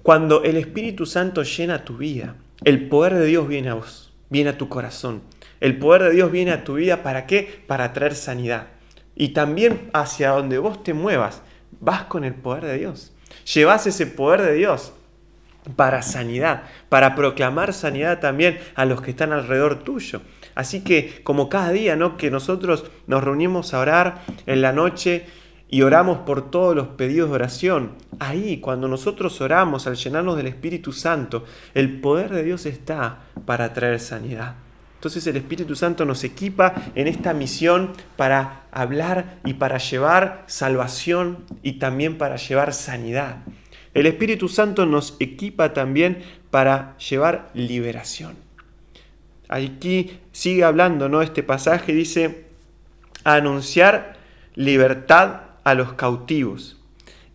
[0.03, 4.49] Cuando el Espíritu Santo llena tu vida, el poder de Dios viene a vos, viene
[4.49, 5.21] a tu corazón.
[5.61, 7.63] El poder de Dios viene a tu vida para qué?
[7.67, 8.69] Para traer sanidad.
[9.15, 11.43] Y también hacia donde vos te muevas,
[11.81, 13.13] vas con el poder de Dios.
[13.53, 14.95] Llevas ese poder de Dios
[15.77, 20.23] para sanidad, para proclamar sanidad también a los que están alrededor tuyo.
[20.61, 22.19] Así que como cada día, ¿no?
[22.19, 25.25] Que nosotros nos reunimos a orar en la noche
[25.71, 27.93] y oramos por todos los pedidos de oración.
[28.19, 33.73] Ahí, cuando nosotros oramos al llenarnos del Espíritu Santo, el poder de Dios está para
[33.73, 34.57] traer sanidad.
[34.97, 41.39] Entonces el Espíritu Santo nos equipa en esta misión para hablar y para llevar salvación
[41.63, 43.37] y también para llevar sanidad.
[43.95, 46.19] El Espíritu Santo nos equipa también
[46.51, 48.51] para llevar liberación.
[49.51, 51.21] Aquí sigue hablando, ¿no?
[51.21, 52.47] Este pasaje dice,
[53.25, 54.17] anunciar
[54.55, 56.81] libertad a los cautivos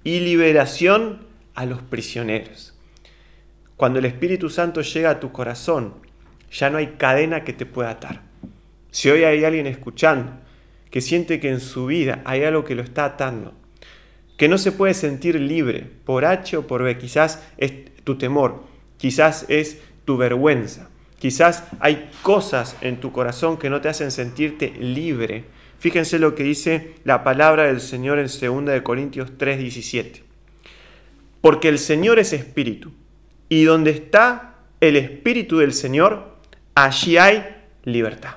[0.04, 1.20] y liberación
[1.54, 2.74] a los prisioneros.
[3.78, 5.94] Cuando el Espíritu Santo llega a tu corazón,
[6.52, 8.24] ya no hay cadena que te pueda atar.
[8.90, 10.32] Si hoy hay alguien escuchando
[10.90, 13.54] que siente que en su vida hay algo que lo está atando,
[14.36, 17.72] que no se puede sentir libre por H o por B, quizás es
[18.04, 18.64] tu temor,
[18.98, 20.90] quizás es tu vergüenza,
[21.20, 25.46] quizás hay cosas en tu corazón que no te hacen sentirte libre.
[25.80, 30.24] Fíjense lo que dice la palabra del Señor en 2 Corintios 3:17.
[31.42, 32.92] Porque el Señor es espíritu,
[33.50, 36.38] y donde está el espíritu del Señor,
[36.74, 37.46] allí hay
[37.84, 38.36] libertad.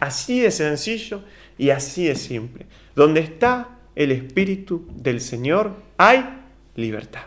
[0.00, 1.22] Así de sencillo
[1.58, 2.66] y así de simple.
[2.94, 6.24] Donde está el Espíritu del Señor, hay
[6.74, 7.22] libertad.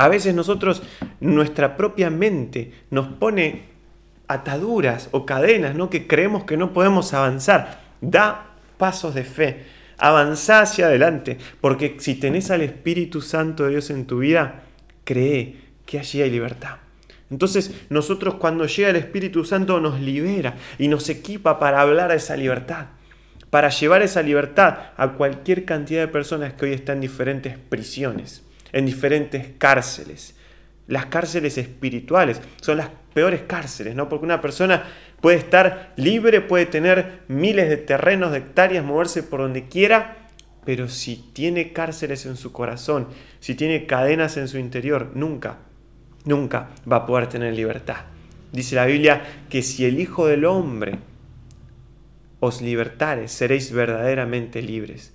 [0.00, 0.82] A veces nosotros,
[1.20, 3.64] nuestra propia mente nos pone
[4.28, 5.90] ataduras o cadenas, ¿no?
[5.90, 7.82] Que creemos que no podemos avanzar.
[8.00, 8.46] Da
[8.78, 9.66] pasos de fe.
[9.98, 11.36] Avanza hacia adelante.
[11.60, 14.62] Porque si tenés al Espíritu Santo de Dios en tu vida,
[15.04, 16.76] cree que allí hay libertad.
[17.30, 22.14] Entonces nosotros cuando llega el Espíritu Santo nos libera y nos equipa para hablar a
[22.14, 22.86] esa libertad,
[23.50, 28.44] para llevar esa libertad a cualquier cantidad de personas que hoy están en diferentes prisiones,
[28.72, 30.34] en diferentes cárceles.
[30.86, 34.08] Las cárceles espirituales son las peores cárceles, ¿no?
[34.08, 34.84] Porque una persona
[35.20, 40.28] puede estar libre, puede tener miles de terrenos, de hectáreas, moverse por donde quiera,
[40.64, 45.58] pero si tiene cárceles en su corazón, si tiene cadenas en su interior, nunca
[46.24, 48.04] nunca va a poder tener libertad.
[48.52, 50.98] Dice la Biblia que si el Hijo del Hombre
[52.40, 55.14] os libertare, seréis verdaderamente libres.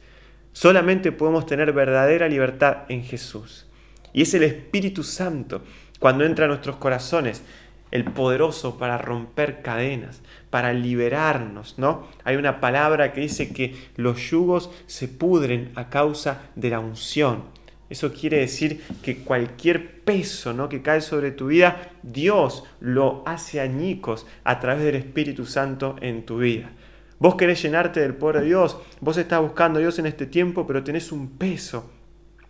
[0.56, 3.66] Solamente podemos tener verdadera libertad en Jesús.
[4.14, 5.62] Y es el Espíritu Santo
[6.00, 7.44] cuando entra a nuestros corazones,
[7.92, 12.08] el poderoso para romper cadenas, para liberarnos, ¿no?
[12.24, 17.44] Hay una palabra que dice que los yugos se pudren a causa de la unción.
[17.90, 20.70] Eso quiere decir que cualquier peso ¿no?
[20.70, 26.26] que cae sobre tu vida, Dios lo hace añicos a través del Espíritu Santo en
[26.26, 26.72] tu vida.
[27.20, 30.68] Vos querés llenarte del poder de Dios, vos estás buscando a Dios en este tiempo,
[30.68, 31.90] pero tenés un peso,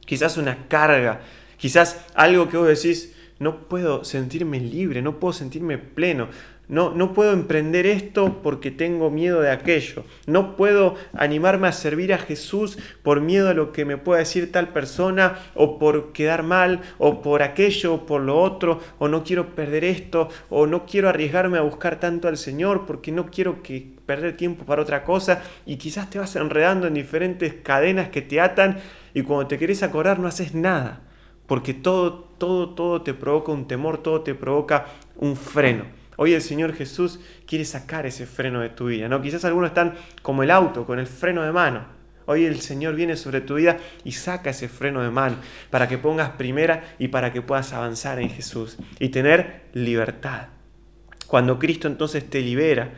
[0.05, 1.21] quizás una carga,
[1.57, 6.29] quizás algo que vos decís, no puedo sentirme libre, no puedo sentirme pleno,
[6.67, 10.03] no, no puedo emprender esto porque tengo miedo de aquello.
[10.25, 14.51] No puedo animarme a servir a Jesús por miedo a lo que me pueda decir
[14.51, 19.23] tal persona o por quedar mal o por aquello o por lo otro o no
[19.23, 23.61] quiero perder esto o no quiero arriesgarme a buscar tanto al Señor porque no quiero
[23.61, 28.21] que perder tiempo para otra cosa y quizás te vas enredando en diferentes cadenas que
[28.21, 28.79] te atan
[29.13, 31.01] y cuando te querés acordar no haces nada
[31.47, 35.85] porque todo, todo, todo te provoca un temor, todo te provoca un freno.
[36.17, 39.21] Hoy el Señor Jesús quiere sacar ese freno de tu vida, ¿no?
[39.21, 41.85] Quizás algunos están como el auto, con el freno de mano.
[42.27, 45.37] Hoy el Señor viene sobre tu vida y saca ese freno de mano
[45.69, 50.47] para que pongas primera y para que puedas avanzar en Jesús y tener libertad.
[51.27, 52.93] Cuando Cristo entonces te libera,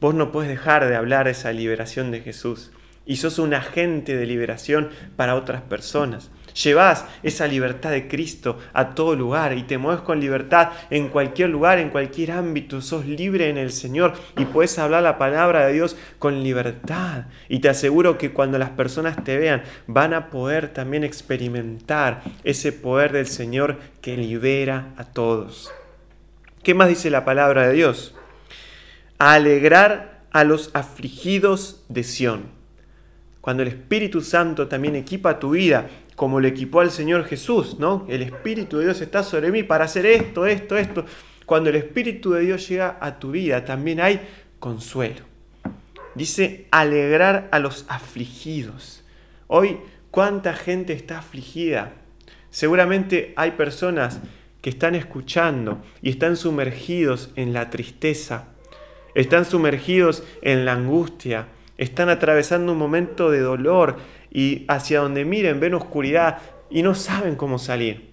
[0.00, 2.72] vos no puedes dejar de hablar de esa liberación de Jesús
[3.04, 6.30] y sos un agente de liberación para otras personas.
[6.54, 11.50] Llevas esa libertad de Cristo a todo lugar y te mueves con libertad en cualquier
[11.50, 12.80] lugar, en cualquier ámbito.
[12.80, 17.26] Sos libre en el Señor y puedes hablar la palabra de Dios con libertad.
[17.48, 22.72] Y te aseguro que cuando las personas te vean van a poder también experimentar ese
[22.72, 25.72] poder del Señor que libera a todos.
[26.62, 28.14] ¿Qué más dice la palabra de Dios?
[29.20, 32.44] alegrar a los afligidos de Sión.
[33.42, 35.88] Cuando el Espíritu Santo también equipa tu vida,
[36.20, 38.04] como lo equipó al Señor Jesús, ¿no?
[38.06, 41.06] El Espíritu de Dios está sobre mí para hacer esto, esto, esto.
[41.46, 44.20] Cuando el Espíritu de Dios llega a tu vida, también hay
[44.58, 45.22] consuelo.
[46.14, 49.02] Dice alegrar a los afligidos.
[49.46, 49.78] Hoy,
[50.10, 51.94] ¿cuánta gente está afligida?
[52.50, 54.20] Seguramente hay personas
[54.60, 58.48] que están escuchando y están sumergidos en la tristeza,
[59.14, 61.46] están sumergidos en la angustia,
[61.78, 63.96] están atravesando un momento de dolor
[64.30, 66.38] y hacia donde miren ven oscuridad
[66.70, 68.10] y no saben cómo salir.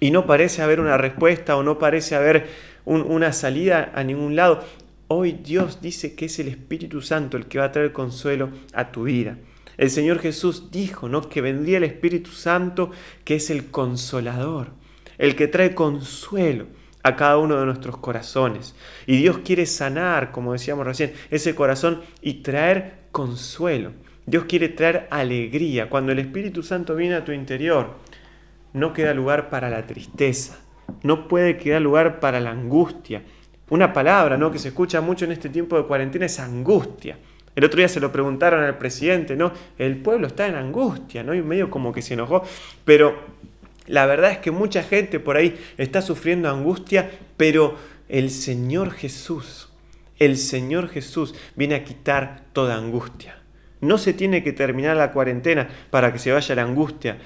[0.00, 2.48] Y no parece haber una respuesta o no parece haber
[2.84, 4.64] una salida a ningún lado.
[5.08, 8.90] Hoy Dios dice que es el Espíritu Santo el que va a traer consuelo a
[8.90, 9.38] tu vida.
[9.76, 11.28] El Señor Jesús dijo, ¿no?
[11.28, 12.90] que vendría el Espíritu Santo,
[13.24, 14.68] que es el consolador,
[15.18, 16.66] el que trae consuelo
[17.02, 18.74] a cada uno de nuestros corazones.
[19.06, 23.92] Y Dios quiere sanar, como decíamos recién, ese corazón y traer consuelo.
[24.26, 25.88] Dios quiere traer alegría.
[25.88, 27.94] Cuando el Espíritu Santo viene a tu interior,
[28.72, 30.58] no queda lugar para la tristeza,
[31.02, 33.22] no puede quedar lugar para la angustia.
[33.70, 34.50] Una palabra ¿no?
[34.50, 37.18] que se escucha mucho en este tiempo de cuarentena es angustia.
[37.54, 39.50] El otro día se lo preguntaron al presidente, ¿no?
[39.78, 41.32] El pueblo está en angustia, ¿no?
[41.32, 42.44] Y medio como que se enojó.
[42.84, 43.18] Pero
[43.86, 47.76] la verdad es que mucha gente por ahí está sufriendo angustia, pero
[48.10, 49.70] el Señor Jesús,
[50.18, 53.38] el Señor Jesús viene a quitar toda angustia.
[53.80, 57.18] No se tiene que terminar la cuarentena para que se vaya la angustia,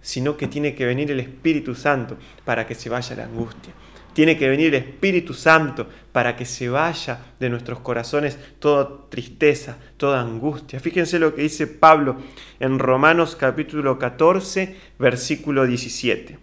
[0.00, 3.72] sino que tiene que venir el Espíritu Santo para que se vaya la angustia.
[4.12, 9.78] Tiene que venir el Espíritu Santo para que se vaya de nuestros corazones toda tristeza,
[9.96, 10.80] toda angustia.
[10.80, 12.16] Fíjense lo que dice Pablo
[12.60, 16.38] en Romanos capítulo 14, versículo 17.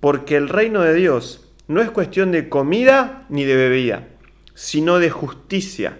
[0.00, 4.06] Porque el reino de Dios no es cuestión de comida ni de bebida,
[4.54, 5.98] sino de justicia,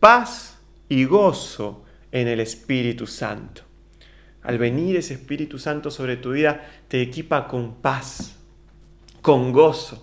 [0.00, 0.47] paz
[0.88, 3.62] y gozo en el Espíritu Santo.
[4.42, 8.36] Al venir ese Espíritu Santo sobre tu vida, te equipa con paz,
[9.20, 10.00] con gozo,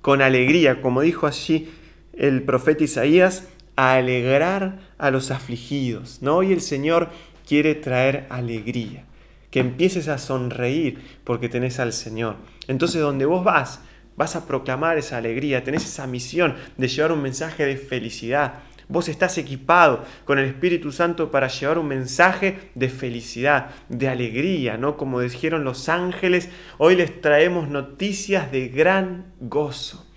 [0.00, 1.70] con alegría, como dijo allí
[2.12, 6.20] el profeta Isaías, a alegrar a los afligidos.
[6.20, 6.38] ¿no?
[6.38, 7.10] Hoy el Señor
[7.46, 9.04] quiere traer alegría,
[9.50, 12.36] que empieces a sonreír porque tenés al Señor.
[12.66, 13.80] Entonces donde vos vas,
[14.16, 18.54] vas a proclamar esa alegría, tenés esa misión de llevar un mensaje de felicidad,
[18.88, 24.78] Vos estás equipado con el Espíritu Santo para llevar un mensaje de felicidad, de alegría,
[24.78, 24.96] ¿no?
[24.96, 26.48] Como dijeron los ángeles,
[26.78, 30.07] hoy les traemos noticias de gran gozo.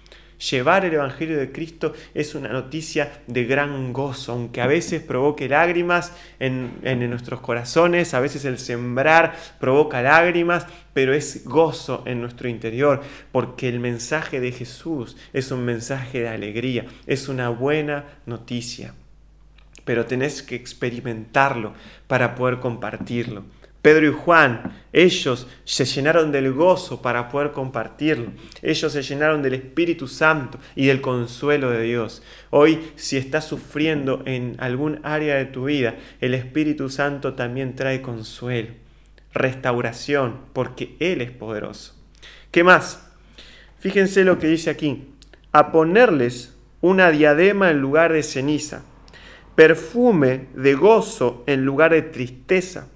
[0.50, 5.48] Llevar el Evangelio de Cristo es una noticia de gran gozo, aunque a veces provoque
[5.48, 12.50] lágrimas en, nuestros corazones, a veces el sembrar provoca lágrimas, pero es gozo en nuestro
[12.50, 18.96] interior, porque el mensaje de Jesús es un mensaje de alegría, es una buena noticia.
[19.86, 21.74] Pero tenés que experimentarlo
[22.08, 23.44] para poder compartirlo.
[23.82, 28.32] Pedro y Juan, ellos se llenaron del gozo para poder compartirlo.
[28.62, 32.22] Ellos se llenaron del Espíritu Santo y del consuelo de Dios.
[32.52, 38.04] Hoy, si estás sufriendo en algún área de tu vida, el Espíritu Santo también trae
[38.04, 38.70] consuelo,
[39.34, 41.96] restauración, porque Él es poderoso.
[42.52, 43.08] ¿Qué más?
[43.80, 45.08] Fíjense lo que dice aquí.
[45.54, 48.84] A ponerles una diadema en lugar de ceniza,
[49.56, 52.91] perfume de gozo en lugar de tristeza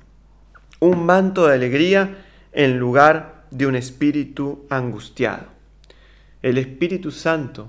[0.86, 5.48] un manto de alegría en lugar de un espíritu angustiado.
[6.42, 7.68] El Espíritu Santo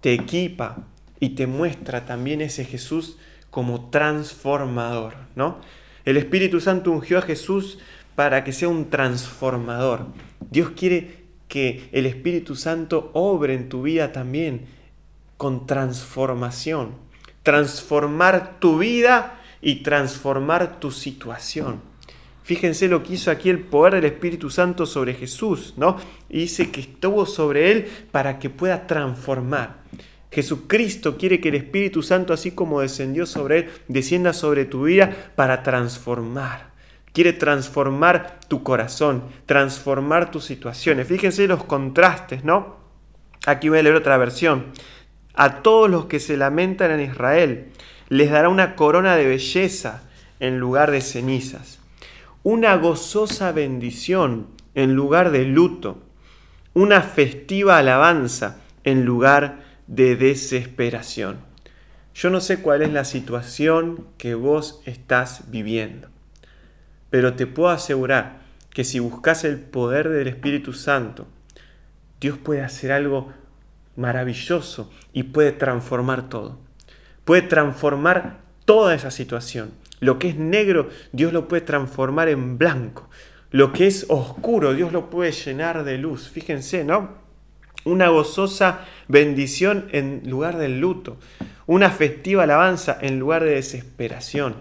[0.00, 0.86] te equipa
[1.18, 3.18] y te muestra también ese Jesús
[3.50, 5.58] como transformador, ¿no?
[6.04, 7.78] El Espíritu Santo ungió a Jesús
[8.14, 10.06] para que sea un transformador.
[10.50, 14.66] Dios quiere que el Espíritu Santo obre en tu vida también
[15.36, 16.92] con transformación.
[17.42, 21.93] Transformar tu vida y transformar tu situación.
[22.44, 25.96] Fíjense lo que hizo aquí el poder del Espíritu Santo sobre Jesús, ¿no?
[26.28, 29.78] Y dice que estuvo sobre él para que pueda transformar.
[30.30, 35.30] Jesucristo quiere que el Espíritu Santo, así como descendió sobre él, descienda sobre tu vida
[35.36, 36.74] para transformar.
[37.14, 41.08] Quiere transformar tu corazón, transformar tus situaciones.
[41.08, 42.76] Fíjense los contrastes, ¿no?
[43.46, 44.66] Aquí voy a leer otra versión.
[45.32, 47.68] A todos los que se lamentan en Israel
[48.10, 50.02] les dará una corona de belleza
[50.40, 51.80] en lugar de cenizas
[52.44, 56.02] una gozosa bendición en lugar de luto,
[56.74, 61.38] una festiva alabanza en lugar de desesperación.
[62.14, 66.08] Yo no sé cuál es la situación que vos estás viviendo,
[67.08, 71.26] pero te puedo asegurar que si buscas el poder del Espíritu Santo,
[72.20, 73.32] Dios puede hacer algo
[73.96, 76.58] maravilloso y puede transformar todo.
[77.24, 79.70] Puede transformar toda esa situación.
[80.04, 83.08] Lo que es negro, Dios lo puede transformar en blanco.
[83.50, 86.28] Lo que es oscuro, Dios lo puede llenar de luz.
[86.28, 87.12] Fíjense, ¿no?
[87.86, 91.16] Una gozosa bendición en lugar del luto.
[91.66, 94.56] Una festiva alabanza en lugar de desesperación.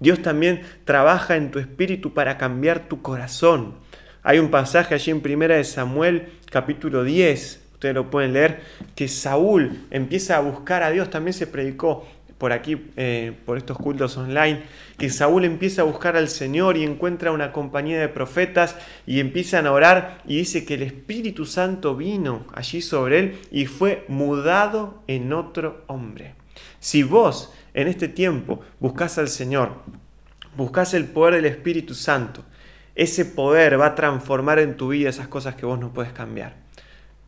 [0.00, 3.76] Dios también trabaja en tu espíritu para cambiar tu corazón.
[4.22, 8.60] Hay un pasaje allí en Primera de Samuel, capítulo 10, ustedes lo pueden leer,
[8.94, 12.06] que Saúl empieza a buscar a Dios, también se predicó
[12.38, 14.62] por aquí, eh, por estos cultos online,
[14.98, 18.76] que Saúl empieza a buscar al Señor y encuentra una compañía de profetas
[19.06, 23.66] y empiezan a orar y dice que el Espíritu Santo vino allí sobre él y
[23.66, 26.34] fue mudado en otro hombre.
[26.80, 29.82] Si vos en este tiempo buscas al Señor,
[30.56, 32.44] buscas el poder del Espíritu Santo,
[32.94, 36.56] ese poder va a transformar en tu vida esas cosas que vos no puedes cambiar.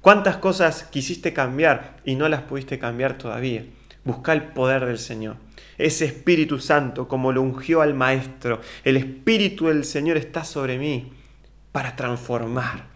[0.00, 3.64] ¿Cuántas cosas quisiste cambiar y no las pudiste cambiar todavía?
[4.06, 5.36] Busca el poder del Señor.
[5.78, 11.12] Ese Espíritu Santo, como lo ungió al Maestro, el Espíritu del Señor está sobre mí
[11.72, 12.86] para transformar.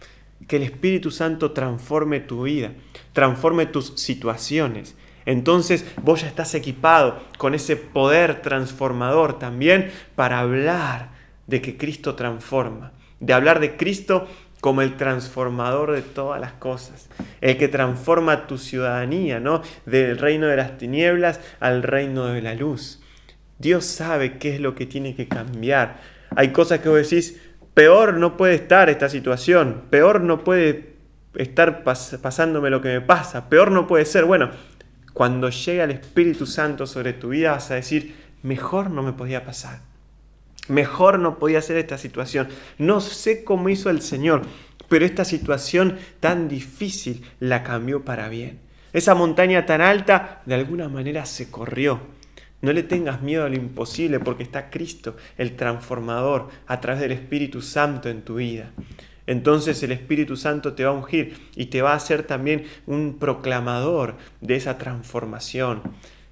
[0.47, 2.71] Que el Espíritu Santo transforme tu vida,
[3.11, 4.95] transforme tus situaciones.
[5.25, 11.11] Entonces vos ya estás equipado con ese poder transformador también para hablar
[11.45, 14.29] de que Cristo transforma, de hablar de Cristo
[14.61, 17.09] como el transformador de todas las cosas,
[17.41, 19.63] el que transforma tu ciudadanía, ¿no?
[19.85, 23.01] Del reino de las tinieblas al reino de la luz.
[23.57, 25.99] Dios sabe qué es lo que tiene que cambiar.
[26.35, 27.41] Hay cosas que vos decís,
[27.73, 30.95] peor no puede estar esta situación, peor no puede
[31.35, 34.25] estar pasándome lo que me pasa, peor no puede ser.
[34.25, 34.51] Bueno,
[35.13, 39.43] cuando llegue el Espíritu Santo sobre tu vida vas a decir, mejor no me podía
[39.43, 39.90] pasar.
[40.67, 42.47] Mejor no podía ser esta situación.
[42.77, 44.43] No sé cómo hizo el Señor,
[44.87, 48.59] pero esta situación tan difícil la cambió para bien.
[48.93, 51.99] Esa montaña tan alta de alguna manera se corrió.
[52.61, 57.13] No le tengas miedo a lo imposible porque está Cristo, el transformador, a través del
[57.13, 58.71] Espíritu Santo en tu vida.
[59.27, 63.17] Entonces el Espíritu Santo te va a ungir y te va a hacer también un
[63.17, 65.81] proclamador de esa transformación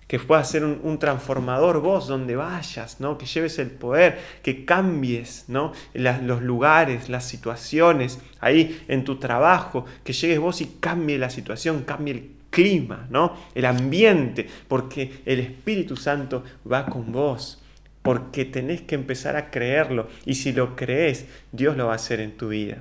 [0.10, 3.20] que puedas ser un, transformador vos donde vayas, ¿no?
[3.20, 5.72] que lleves el poder, que cambies ¿no?
[5.94, 11.84] los lugares, las situaciones, ahí en tu trabajo, que llegues vos y cambie la situación,
[11.84, 13.38] cambie el clima, ¿no?
[13.54, 17.62] el ambiente, porque el Espíritu Santo va con vos,
[18.02, 22.20] porque tenés que empezar a creerlo y si lo crees, Dios lo va a hacer
[22.20, 22.80] en tu vida.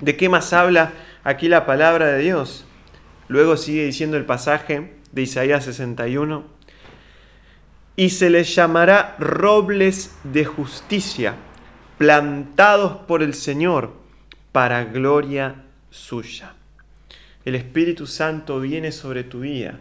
[0.00, 0.92] ¿De qué más habla
[1.24, 2.64] aquí la palabra de Dios?
[3.26, 6.44] Luego sigue diciendo el pasaje, de Isaías 61,
[7.96, 11.34] y se les llamará robles de justicia,
[11.98, 13.92] plantados por el Señor
[14.52, 16.54] para gloria suya.
[17.44, 19.78] El Espíritu Santo viene sobre tu vida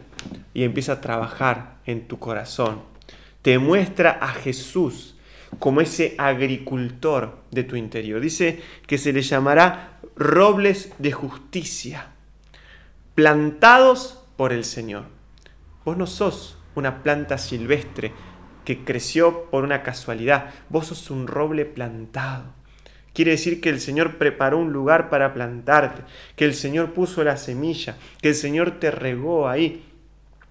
[0.54, 2.82] y empieza a trabajar en tu corazón.
[3.42, 5.16] Te muestra a Jesús
[5.60, 8.22] como ese agricultor de tu interior.
[8.22, 12.08] Dice que se les llamará robles de justicia,
[13.16, 15.17] plantados por el Señor.
[15.88, 18.12] Vos no sos una planta silvestre
[18.66, 20.50] que creció por una casualidad.
[20.68, 22.44] Vos sos un roble plantado.
[23.14, 26.02] Quiere decir que el Señor preparó un lugar para plantarte,
[26.36, 29.86] que el Señor puso la semilla, que el Señor te regó ahí,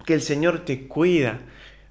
[0.07, 1.37] que el Señor te cuida,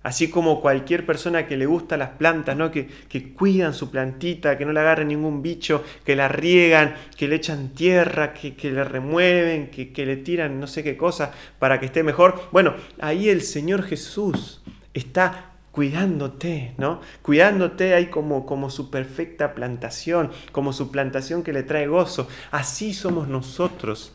[0.06, 2.70] Así como cualquier persona que le gusta las plantas, ¿no?
[2.70, 7.26] que, que cuidan su plantita, que no le agarre ningún bicho, que la riegan, que
[7.26, 11.32] le echan tierra, que, que le remueven, que, que le tiran no sé qué cosa
[11.58, 12.40] para que esté mejor.
[12.52, 14.62] Bueno, ahí el Señor Jesús
[14.94, 17.00] está cuidándote, ¿no?
[17.22, 22.28] Cuidándote ahí como, como su perfecta plantación, como su plantación que le trae gozo.
[22.52, 24.12] Así somos nosotros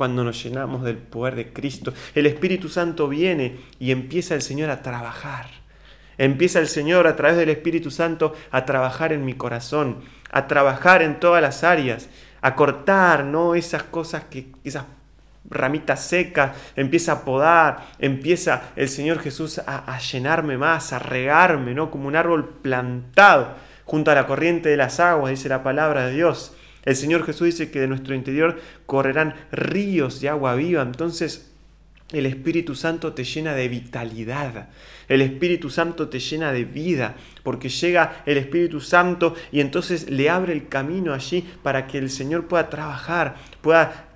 [0.00, 1.92] cuando nos llenamos del poder de Cristo.
[2.14, 5.48] El Espíritu Santo viene y empieza el Señor a trabajar.
[6.16, 9.98] Empieza el Señor a través del Espíritu Santo a trabajar en mi corazón,
[10.30, 12.08] a trabajar en todas las áreas,
[12.40, 13.54] a cortar, ¿no?
[13.54, 14.84] Esas cosas que, esas
[15.50, 21.74] ramitas secas, empieza a podar, empieza el Señor Jesús a, a, llenarme más, a regarme,
[21.74, 21.90] ¿no?
[21.90, 23.48] Como un árbol plantado
[23.84, 26.54] junto a la corriente de las aguas, dice la palabra de Dios.
[26.84, 30.82] El Señor Jesús dice que de nuestro interior correrán ríos de agua viva.
[30.82, 31.50] Entonces,
[32.12, 34.68] el Espíritu Santo te llena de vitalidad.
[35.08, 40.28] El Espíritu Santo te llena de vida, porque llega el Espíritu Santo y entonces le
[40.28, 44.08] abre el camino allí para que el Señor pueda trabajar, pueda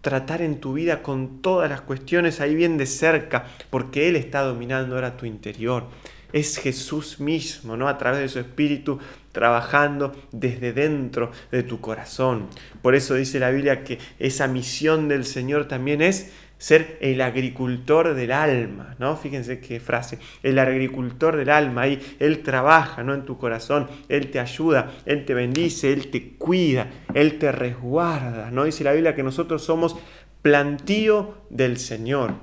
[0.00, 4.40] tratar en tu vida con todas las cuestiones ahí bien de cerca, porque Él está
[4.42, 5.86] dominando ahora tu interior.
[6.32, 7.88] Es Jesús mismo, ¿no?
[7.88, 8.98] A través de su Espíritu
[9.32, 12.48] trabajando desde dentro de tu corazón.
[12.82, 18.14] Por eso dice la Biblia que esa misión del Señor también es ser el agricultor
[18.14, 19.16] del alma, ¿no?
[19.16, 23.14] Fíjense qué frase, el agricultor del alma, ahí Él trabaja, ¿no?
[23.14, 28.52] En tu corazón, Él te ayuda, Él te bendice, Él te cuida, Él te resguarda,
[28.52, 28.62] ¿no?
[28.62, 29.96] Dice la Biblia que nosotros somos
[30.40, 32.34] plantío del Señor,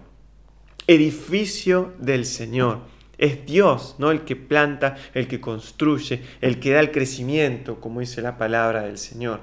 [0.85, 2.88] edificio del Señor.
[3.19, 4.09] Es Dios, ¿no?
[4.09, 8.83] El que planta, el que construye, el que da el crecimiento, como dice la palabra
[8.83, 9.41] del Señor.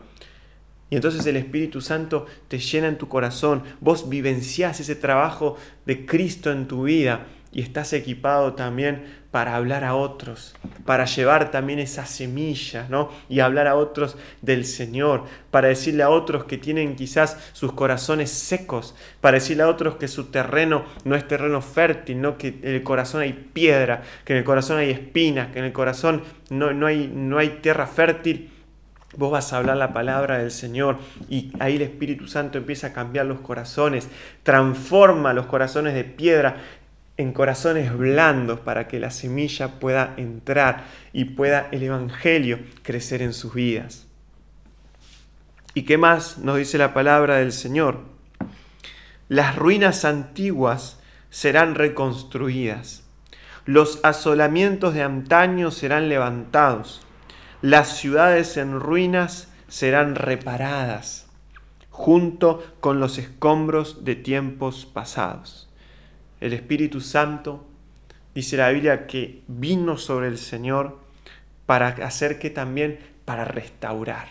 [0.90, 6.06] Y entonces el Espíritu Santo te llena en tu corazón, vos vivenciás ese trabajo de
[6.06, 9.04] Cristo en tu vida y estás equipado también
[9.36, 10.56] para hablar a otros,
[10.86, 13.10] para llevar también esa semilla, ¿no?
[13.28, 18.30] Y hablar a otros del Señor, para decirle a otros que tienen quizás sus corazones
[18.30, 22.38] secos, para decirle a otros que su terreno no es terreno fértil, ¿no?
[22.38, 25.72] Que en el corazón hay piedra, que en el corazón hay espinas, que en el
[25.74, 28.50] corazón no, no, hay, no hay tierra fértil
[29.16, 30.98] Vos vas a hablar la palabra del Señor
[31.30, 34.08] y ahí el Espíritu Santo empieza a cambiar los corazones,
[34.42, 36.56] transforma los corazones de piedra
[37.16, 43.32] en corazones blandos para que la semilla pueda entrar y pueda el Evangelio crecer en
[43.32, 44.06] sus vidas.
[45.74, 48.00] ¿Y qué más nos dice la palabra del Señor?
[49.28, 51.00] Las ruinas antiguas
[51.30, 53.02] serán reconstruidas,
[53.64, 57.06] los asolamientos de antaño serán levantados
[57.62, 61.26] las ciudades en ruinas serán reparadas
[61.90, 65.65] junto con los escombros de tiempos pasados.
[66.40, 67.66] El Espíritu Santo,
[68.34, 71.00] dice la Biblia, que vino sobre el Señor
[71.66, 74.28] para hacer que también, para restaurar,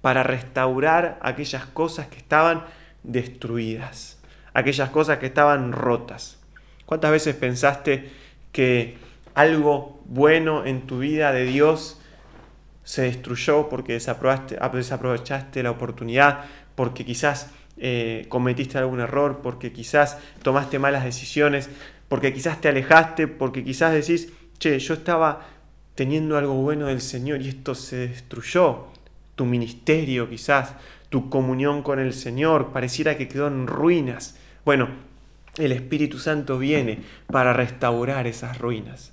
[0.00, 2.64] para restaurar aquellas cosas que estaban
[3.02, 4.20] destruidas,
[4.54, 6.38] aquellas cosas que estaban rotas.
[6.86, 8.10] ¿Cuántas veces pensaste
[8.50, 8.96] que
[9.34, 12.00] algo bueno en tu vida de Dios
[12.84, 16.44] se destruyó porque desaprovechaste la oportunidad,
[16.74, 21.70] porque quizás eh, cometiste algún error, porque quizás tomaste malas decisiones,
[22.08, 25.46] porque quizás te alejaste, porque quizás decís, che, yo estaba
[25.94, 28.86] teniendo algo bueno del Señor y esto se destruyó.
[29.34, 30.74] Tu ministerio quizás,
[31.08, 34.36] tu comunión con el Señor, pareciera que quedó en ruinas.
[34.64, 34.88] Bueno,
[35.56, 39.12] el Espíritu Santo viene para restaurar esas ruinas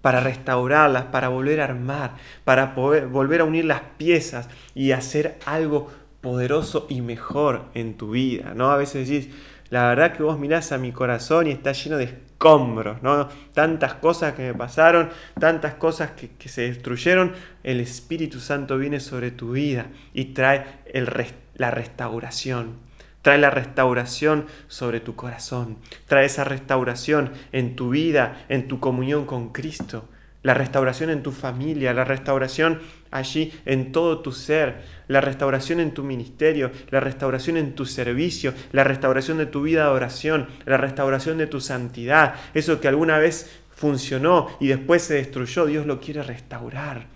[0.00, 2.12] para restaurarlas, para volver a armar,
[2.44, 8.10] para poder, volver a unir las piezas y hacer algo poderoso y mejor en tu
[8.10, 8.70] vida, ¿no?
[8.70, 9.34] A veces decís,
[9.70, 13.28] la verdad que vos mirás a mi corazón y está lleno de escombros, ¿no?
[13.52, 19.00] Tantas cosas que me pasaron, tantas cosas que, que se destruyeron, el Espíritu Santo viene
[19.00, 21.08] sobre tu vida y trae el,
[21.54, 22.76] la restauración.
[23.22, 25.76] Trae la restauración sobre tu corazón.
[26.06, 30.08] Trae esa restauración en tu vida, en tu comunión con Cristo.
[30.48, 32.80] La restauración en tu familia, la restauración
[33.10, 34.76] allí en todo tu ser,
[35.06, 39.84] la restauración en tu ministerio, la restauración en tu servicio, la restauración de tu vida
[39.84, 42.34] de oración, la restauración de tu santidad.
[42.54, 47.08] Eso que alguna vez funcionó y después se destruyó, Dios lo quiere restaurar.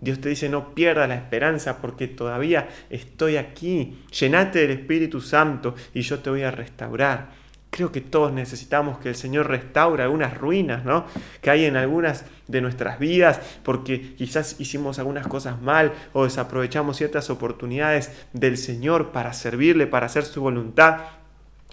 [0.00, 4.04] Dios te dice, no pierdas la esperanza porque todavía estoy aquí.
[4.16, 7.45] Llenate del Espíritu Santo y yo te voy a restaurar.
[7.76, 11.04] Creo que todos necesitamos que el Señor restaure algunas ruinas ¿no?
[11.42, 16.96] que hay en algunas de nuestras vidas porque quizás hicimos algunas cosas mal o desaprovechamos
[16.96, 21.00] ciertas oportunidades del Señor para servirle, para hacer su voluntad.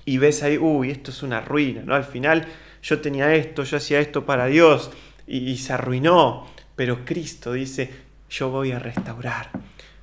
[0.03, 1.95] Y ves ahí, uy, esto es una ruina, ¿no?
[1.95, 2.47] Al final
[2.81, 4.91] yo tenía esto, yo hacía esto para Dios
[5.25, 6.47] y, y se arruinó.
[6.75, 7.89] Pero Cristo dice,
[8.29, 9.51] yo voy a restaurar.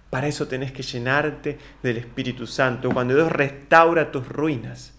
[0.08, 2.88] Para eso tenés que llenarte del Espíritu Santo.
[2.88, 4.94] Cuando Dios restaura tus ruinas,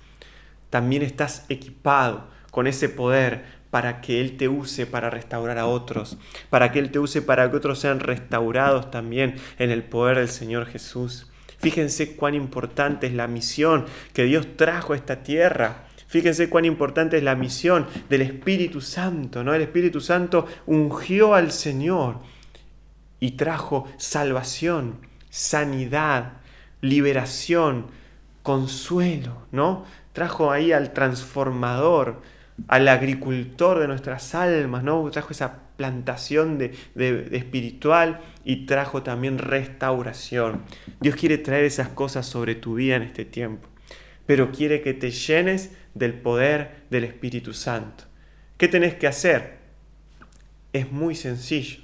[0.72, 6.18] también estás equipado con ese poder para que Él te use para restaurar a otros,
[6.50, 10.30] para que Él te use para que otros sean restaurados también en el poder del
[10.30, 11.28] Señor Jesús.
[11.60, 15.86] Fíjense cuán importante es la misión que Dios trajo a esta tierra.
[16.08, 19.54] Fíjense cuán importante es la misión del Espíritu Santo, ¿no?
[19.54, 22.20] El Espíritu Santo ungió al Señor
[23.20, 24.98] y trajo salvación,
[25.30, 26.34] sanidad,
[26.82, 27.88] liberación,
[28.44, 29.86] consuelo, ¿no?
[30.14, 32.22] Trajo ahí al transformador,
[32.68, 35.10] al agricultor de nuestras almas, ¿no?
[35.10, 36.76] Trajo esa plantación de,
[37.32, 40.62] espiritual y trajo también restauración.
[41.00, 43.68] Dios quiere traer esas cosas sobre tu vida en este tiempo,
[44.26, 48.04] pero quiere que te llenes del poder del Espíritu Santo.
[48.58, 49.58] ¿Qué tenés que hacer?
[50.72, 51.80] Es muy sencillo.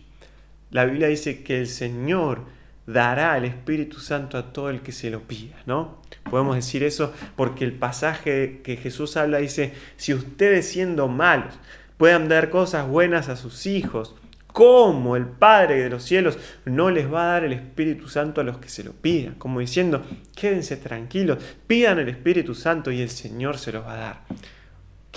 [0.69, 2.45] La Biblia dice que el Señor
[2.87, 6.01] dará el Espíritu Santo a todo el que se lo pida, ¿no?
[6.29, 11.59] Podemos decir eso porque el pasaje que Jesús habla dice, si ustedes siendo malos
[11.97, 14.15] puedan dar cosas buenas a sus hijos,
[14.47, 18.45] ¿cómo el Padre de los cielos no les va a dar el Espíritu Santo a
[18.45, 19.35] los que se lo pidan?
[19.35, 23.97] Como diciendo, quédense tranquilos, pidan el Espíritu Santo y el Señor se los va a
[23.97, 24.21] dar.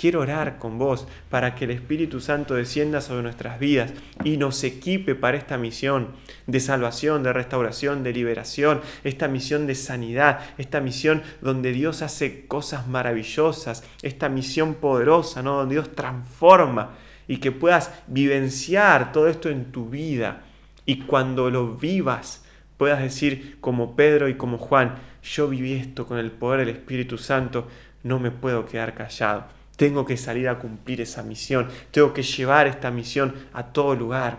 [0.01, 3.93] Quiero orar con vos para que el Espíritu Santo descienda sobre nuestras vidas
[4.23, 6.07] y nos equipe para esta misión
[6.47, 12.47] de salvación, de restauración, de liberación, esta misión de sanidad, esta misión donde Dios hace
[12.47, 15.57] cosas maravillosas, esta misión poderosa, ¿no?
[15.57, 16.95] donde Dios transforma
[17.27, 20.41] y que puedas vivenciar todo esto en tu vida
[20.83, 22.43] y cuando lo vivas
[22.77, 27.19] puedas decir como Pedro y como Juan, yo viví esto con el poder del Espíritu
[27.19, 27.67] Santo,
[28.01, 32.67] no me puedo quedar callado tengo que salir a cumplir esa misión, tengo que llevar
[32.67, 34.37] esta misión a todo lugar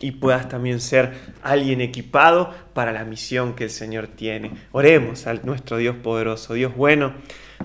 [0.00, 1.12] y puedas también ser
[1.42, 4.52] alguien equipado para la misión que el Señor tiene.
[4.70, 7.12] Oremos a nuestro Dios poderoso, Dios bueno,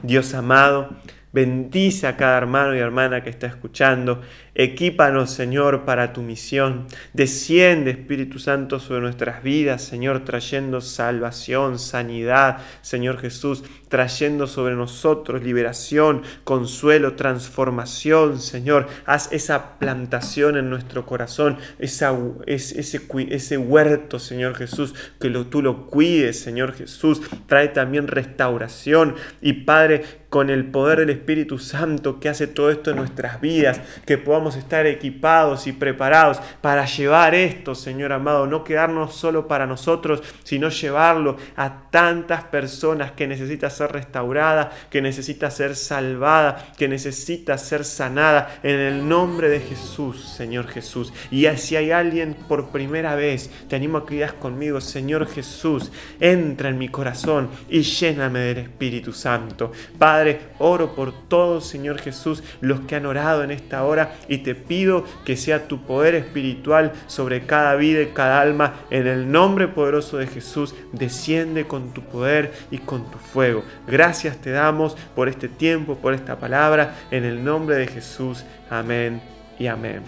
[0.03, 0.97] Dios amado.
[1.31, 4.21] Bendice a cada hermano y hermana que está escuchando.
[4.59, 6.87] Equípanos, Señor, para tu misión.
[7.13, 15.43] Desciende, Espíritu Santo, sobre nuestras vidas, Señor, trayendo salvación, sanidad, Señor Jesús, trayendo sobre nosotros
[15.43, 18.87] liberación, consuelo, transformación, Señor.
[19.05, 25.61] Haz esa plantación en nuestro corazón, esa, ese, ese huerto, Señor Jesús, que lo, tú
[25.61, 27.21] lo cuides, Señor Jesús.
[27.45, 29.13] Trae también restauración.
[29.39, 33.81] Y Padre, con el poder del Espíritu Santo que hace todo esto en nuestras vidas,
[34.05, 39.67] que podamos estar equipados y preparados para llevar esto, Señor amado, no quedarnos solo para
[39.67, 46.87] nosotros, sino llevarlo a tantas personas que necesita ser restaurada, que necesita ser salvada, que
[46.87, 51.13] necesita ser sanada en el nombre de Jesús, Señor Jesús.
[51.31, 55.91] Y si hay alguien por primera vez, te animo a que digas conmigo, Señor Jesús,
[56.19, 59.71] entra en mi corazón y lléname del Espíritu Santo.
[59.97, 64.55] Padre, oro por todos, Señor Jesús, los que han orado en esta hora y te
[64.55, 68.75] pido que sea tu poder espiritual sobre cada vida y cada alma.
[68.91, 73.63] En el nombre poderoso de Jesús, desciende con tu poder y con tu fuego.
[73.87, 76.95] Gracias te damos por este tiempo, por esta palabra.
[77.09, 78.45] En el nombre de Jesús.
[78.69, 79.21] Amén
[79.57, 80.01] y amén.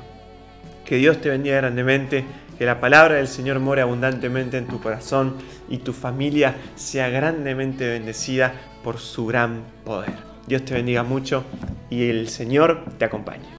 [0.85, 2.23] Que Dios te bendiga grandemente.
[2.57, 5.35] Que la palabra del Señor more abundantemente en tu corazón
[5.69, 8.53] y tu familia sea grandemente bendecida
[8.83, 10.13] por su gran poder.
[10.45, 11.45] Dios te bendiga mucho
[11.89, 13.57] y el Señor te acompañe.